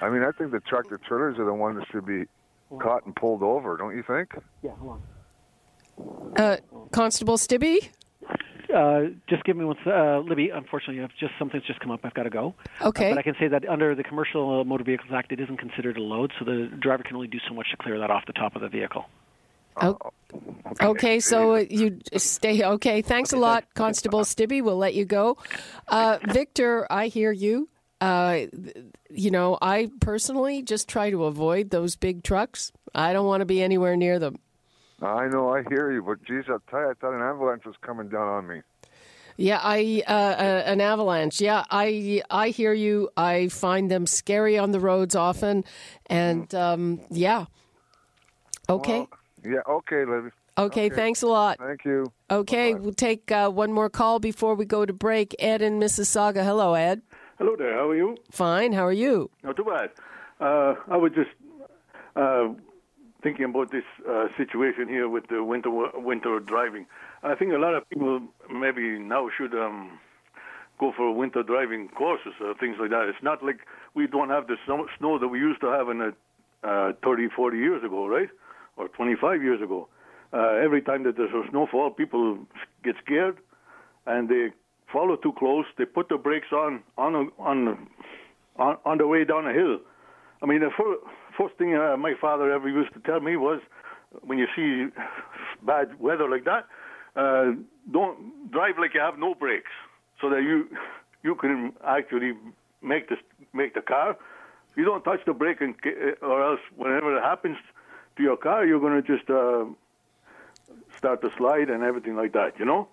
I 0.01 0.09
mean, 0.09 0.21
I 0.21 0.31
think 0.31 0.51
the 0.51 0.59
tractor 0.59 0.99
trailers 1.07 1.39
are 1.39 1.45
the 1.45 1.53
ones 1.53 1.79
that 1.79 1.87
should 1.91 2.05
be 2.05 2.25
caught 2.79 3.05
and 3.05 3.15
pulled 3.15 3.41
over. 3.41 3.77
Don't 3.77 3.95
you 3.95 4.03
think? 4.05 4.29
Yeah. 4.61 4.75
Hold 4.75 4.91
on. 4.91 5.01
Uh, 6.35 6.57
Constable 6.91 7.37
Stibbe? 7.37 7.89
Uh, 8.73 9.05
just 9.27 9.43
give 9.45 9.57
me 9.57 9.65
one. 9.65 9.77
Uh, 9.85 10.19
Libby, 10.19 10.49
unfortunately, 10.49 11.03
I've 11.03 11.09
just 11.19 11.33
something's 11.39 11.63
just 11.65 11.79
come 11.79 11.91
up. 11.91 12.01
I've 12.03 12.13
got 12.13 12.23
to 12.23 12.29
go. 12.29 12.53
Okay. 12.81 13.07
Uh, 13.07 13.15
but 13.15 13.19
I 13.19 13.23
can 13.23 13.35
say 13.39 13.47
that 13.47 13.67
under 13.67 13.95
the 13.95 14.03
Commercial 14.03 14.63
Motor 14.63 14.83
Vehicles 14.83 15.09
Act, 15.11 15.31
it 15.31 15.39
isn't 15.39 15.57
considered 15.57 15.97
a 15.97 16.01
load, 16.01 16.31
so 16.37 16.45
the 16.45 16.69
driver 16.79 17.03
can 17.03 17.15
only 17.15 17.27
do 17.27 17.39
so 17.47 17.55
much 17.55 17.71
to 17.71 17.77
clear 17.77 17.97
that 17.99 18.11
off 18.11 18.25
the 18.27 18.33
top 18.33 18.55
of 18.55 18.61
the 18.61 18.69
vehicle. 18.69 19.05
Oh. 19.81 19.97
Okay, 20.71 20.85
okay 20.85 21.19
so 21.19 21.55
you 21.55 21.99
stay. 22.17 22.63
Okay, 22.63 23.01
thanks 23.01 23.33
a 23.33 23.37
lot, 23.37 23.65
Constable 23.73 24.21
Stibbe. 24.21 24.61
We'll 24.61 24.77
let 24.77 24.93
you 24.93 25.05
go. 25.05 25.37
Uh, 25.87 26.19
Victor, 26.27 26.85
I 26.91 27.07
hear 27.07 27.31
you. 27.31 27.69
Uh, 28.01 28.45
you 29.09 29.31
know, 29.31 29.57
I 29.61 29.89
personally 29.99 30.61
just 30.61 30.87
try 30.87 31.09
to 31.09 31.25
avoid 31.25 31.69
those 31.69 31.95
big 31.95 32.23
trucks. 32.23 32.71
I 32.93 33.13
don't 33.13 33.25
want 33.25 33.41
to 33.41 33.45
be 33.45 33.61
anywhere 33.61 33.95
near 33.95 34.19
them. 34.19 34.37
I 35.01 35.27
know, 35.27 35.53
I 35.53 35.63
hear 35.69 35.91
you, 35.91 36.01
but 36.03 36.23
geez, 36.23 36.45
I'll 36.49 36.61
tell 36.69 36.81
you, 36.81 36.89
I 36.89 36.93
thought 36.99 37.13
an 37.13 37.21
avalanche 37.21 37.65
was 37.65 37.75
coming 37.81 38.09
down 38.09 38.27
on 38.27 38.47
me. 38.47 38.61
Yeah, 39.37 39.61
I 39.63 40.03
uh, 40.05 40.11
uh, 40.11 40.63
an 40.65 40.81
avalanche. 40.81 41.39
Yeah, 41.39 41.63
I 41.71 42.21
I 42.29 42.49
hear 42.49 42.73
you. 42.73 43.09
I 43.15 43.47
find 43.47 43.89
them 43.89 44.05
scary 44.05 44.57
on 44.57 44.71
the 44.71 44.81
roads 44.81 45.15
often, 45.15 45.63
and 46.07 46.53
um, 46.53 46.99
yeah. 47.09 47.45
Okay. 48.67 48.99
Well, 48.99 49.09
yeah. 49.45 49.59
Okay, 49.65 50.03
Libby. 50.03 50.29
Okay, 50.57 50.87
okay, 50.87 50.89
thanks 50.89 51.21
a 51.21 51.27
lot. 51.27 51.57
Thank 51.57 51.85
you. 51.85 52.11
Okay, 52.29 52.73
Bye-bye. 52.73 52.83
we'll 52.83 52.93
take 52.93 53.31
uh, 53.31 53.49
one 53.49 53.71
more 53.71 53.89
call 53.89 54.19
before 54.19 54.55
we 54.55 54.65
go 54.65 54.85
to 54.85 54.91
break. 54.91 55.33
Ed 55.39 55.61
in 55.61 55.79
Mississauga. 55.79 56.43
Hello, 56.43 56.73
Ed. 56.73 57.01
Hello 57.37 57.55
there. 57.57 57.75
How 57.75 57.87
are 57.87 57.95
you? 57.95 58.17
Fine. 58.31 58.73
How 58.73 58.85
are 58.85 58.91
you? 58.91 59.29
Not 59.41 59.55
too 59.55 59.63
bad. 59.63 59.91
Uh, 60.41 60.75
I 60.89 60.97
was 60.97 61.13
just 61.15 61.29
uh, 62.17 62.49
thinking 63.21 63.45
about 63.45 63.71
this 63.71 63.83
uh, 64.09 64.27
situation 64.37 64.87
here 64.87 65.09
with 65.09 65.27
the 65.27 65.43
winter 65.43 65.69
winter 65.95 66.39
driving. 66.39 66.85
I 67.23 67.35
think 67.35 67.53
a 67.53 67.57
lot 67.57 67.75
of 67.75 67.89
people 67.89 68.21
maybe 68.51 68.97
now 68.99 69.29
should 69.35 69.53
um, 69.53 69.99
go 70.79 70.93
for 70.95 71.13
winter 71.13 71.43
driving 71.43 71.89
courses 71.89 72.33
or 72.41 72.53
things 72.55 72.77
like 72.79 72.89
that. 72.91 73.09
It's 73.09 73.23
not 73.23 73.43
like 73.43 73.59
we 73.93 74.07
don't 74.07 74.29
have 74.29 74.47
the 74.47 74.55
snow, 74.65 74.87
snow 74.97 75.19
that 75.19 75.27
we 75.27 75.39
used 75.39 75.61
to 75.61 75.67
have 75.67 75.89
in 75.89 75.99
the 75.99 76.13
uh, 76.63 76.93
30, 77.03 77.29
40 77.35 77.57
years 77.57 77.83
ago, 77.83 78.07
right? 78.07 78.29
Or 78.77 78.87
25 78.87 79.43
years 79.43 79.61
ago. 79.61 79.87
Uh, 80.31 80.55
every 80.63 80.81
time 80.81 81.03
that 81.03 81.17
there's 81.17 81.33
a 81.33 81.49
snowfall, 81.49 81.91
people 81.91 82.39
get 82.83 82.95
scared 83.03 83.37
and 84.05 84.29
they 84.29 84.49
follow 84.91 85.15
too 85.15 85.33
close. 85.37 85.65
They 85.77 85.85
put 85.85 86.09
the 86.09 86.17
brakes 86.17 86.51
on 86.51 86.83
on 86.97 87.31
on 87.37 87.87
on, 88.57 88.77
on 88.85 88.97
the 88.97 89.07
way 89.07 89.23
down 89.23 89.47
a 89.47 89.53
hill. 89.53 89.79
I 90.41 90.45
mean, 90.45 90.59
the 90.59 90.69
first, 90.77 91.01
first 91.39 91.55
thing 91.57 91.75
uh, 91.75 91.95
my 91.97 92.13
father 92.19 92.51
ever 92.51 92.67
used 92.67 92.93
to 92.93 92.99
tell 92.99 93.21
me 93.21 93.37
was, 93.37 93.61
when 94.21 94.37
you 94.37 94.47
see 94.55 94.87
bad 95.65 95.99
weather 95.99 96.27
like 96.29 96.45
that, 96.45 96.67
uh, 97.15 97.51
don't 97.91 98.51
drive 98.51 98.75
like 98.77 98.93
you 98.93 98.99
have 98.99 99.17
no 99.17 99.33
brakes, 99.33 99.71
so 100.19 100.29
that 100.29 100.41
you 100.43 100.67
you 101.23 101.35
can 101.35 101.73
actually 101.85 102.33
make 102.81 103.07
the 103.09 103.17
make 103.53 103.73
the 103.73 103.81
car. 103.81 104.17
You 104.75 104.85
don't 104.85 105.03
touch 105.03 105.21
the 105.25 105.33
brake, 105.33 105.61
and, 105.61 105.75
or 106.21 106.43
else 106.43 106.59
whenever 106.75 107.17
it 107.17 107.23
happens 107.23 107.57
to 108.15 108.23
your 108.23 108.37
car, 108.37 108.65
you're 108.65 108.79
going 108.79 109.01
to 109.01 109.07
just 109.15 109.29
uh, 109.29 109.65
start 110.97 111.21
to 111.21 111.29
slide 111.37 111.69
and 111.69 111.83
everything 111.83 112.15
like 112.15 112.33
that. 112.33 112.59
You 112.59 112.65
know. 112.65 112.87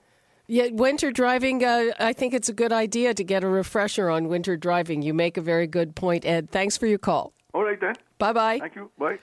Yeah, 0.49 0.69
winter 0.71 1.11
driving, 1.11 1.65
uh, 1.65 1.87
I 1.99 2.13
think 2.13 2.33
it's 2.33 2.49
a 2.49 2.53
good 2.53 2.73
idea 2.73 3.15
to 3.15 3.25
get 3.25 3.43
a 3.43 3.49
refresher 3.49 4.09
on 4.09 4.29
winter 4.29 4.57
driving. 4.57 5.03
You 5.03 5.13
make 5.13 5.37
a 5.37 5.41
very 5.41 5.67
good 5.67 5.97
point, 5.97 6.25
Ed. 6.25 6.51
Thanks 6.51 6.77
for 6.77 6.87
your 6.87 6.99
call. 6.99 7.33
All 7.53 7.65
right, 7.65 7.81
then. 7.81 7.97
Bye 8.19 8.33
bye. 8.33 8.59
Thank 8.59 8.77
you. 8.77 8.91
Bye. 8.99 9.19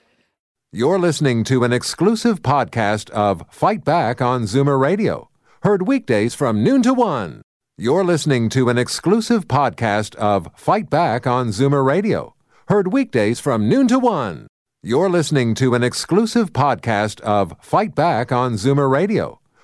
You're 0.72 1.00
listening 1.00 1.44
to 1.46 1.64
an 1.64 1.72
exclusive 1.74 2.42
podcast 2.42 3.10
of 3.12 3.44
Fight 3.50 3.84
Back 3.84 4.22
on 4.22 4.44
Zoomer 4.44 4.80
Radio, 4.80 5.30
heard 5.62 5.88
weekdays 5.88 6.34
from 6.34 6.64
noon 6.64 6.82
to 6.84 6.94
one. 6.94 7.42
You're 7.78 8.04
listening 8.04 8.50
to 8.50 8.70
an 8.70 8.78
exclusive 8.78 9.48
podcast 9.48 10.16
of 10.16 10.50
Fight 10.56 10.90
Back 10.90 11.28
on 11.28 11.50
Zoomer 11.50 11.86
Radio, 11.86 12.36
heard 12.70 12.92
weekdays 12.92 13.40
from 13.40 13.70
noon 13.70 13.88
to 13.88 14.00
one. 14.00 14.48
You're 14.82 15.10
listening 15.10 15.56
to 15.56 15.76
an 15.76 15.84
exclusive 15.84 16.52
podcast 16.54 17.20
of 17.22 17.56
Fight 17.62 17.96
Back 17.96 18.32
on 18.32 18.54
Zoomer 18.54 18.90
Radio 18.90 19.40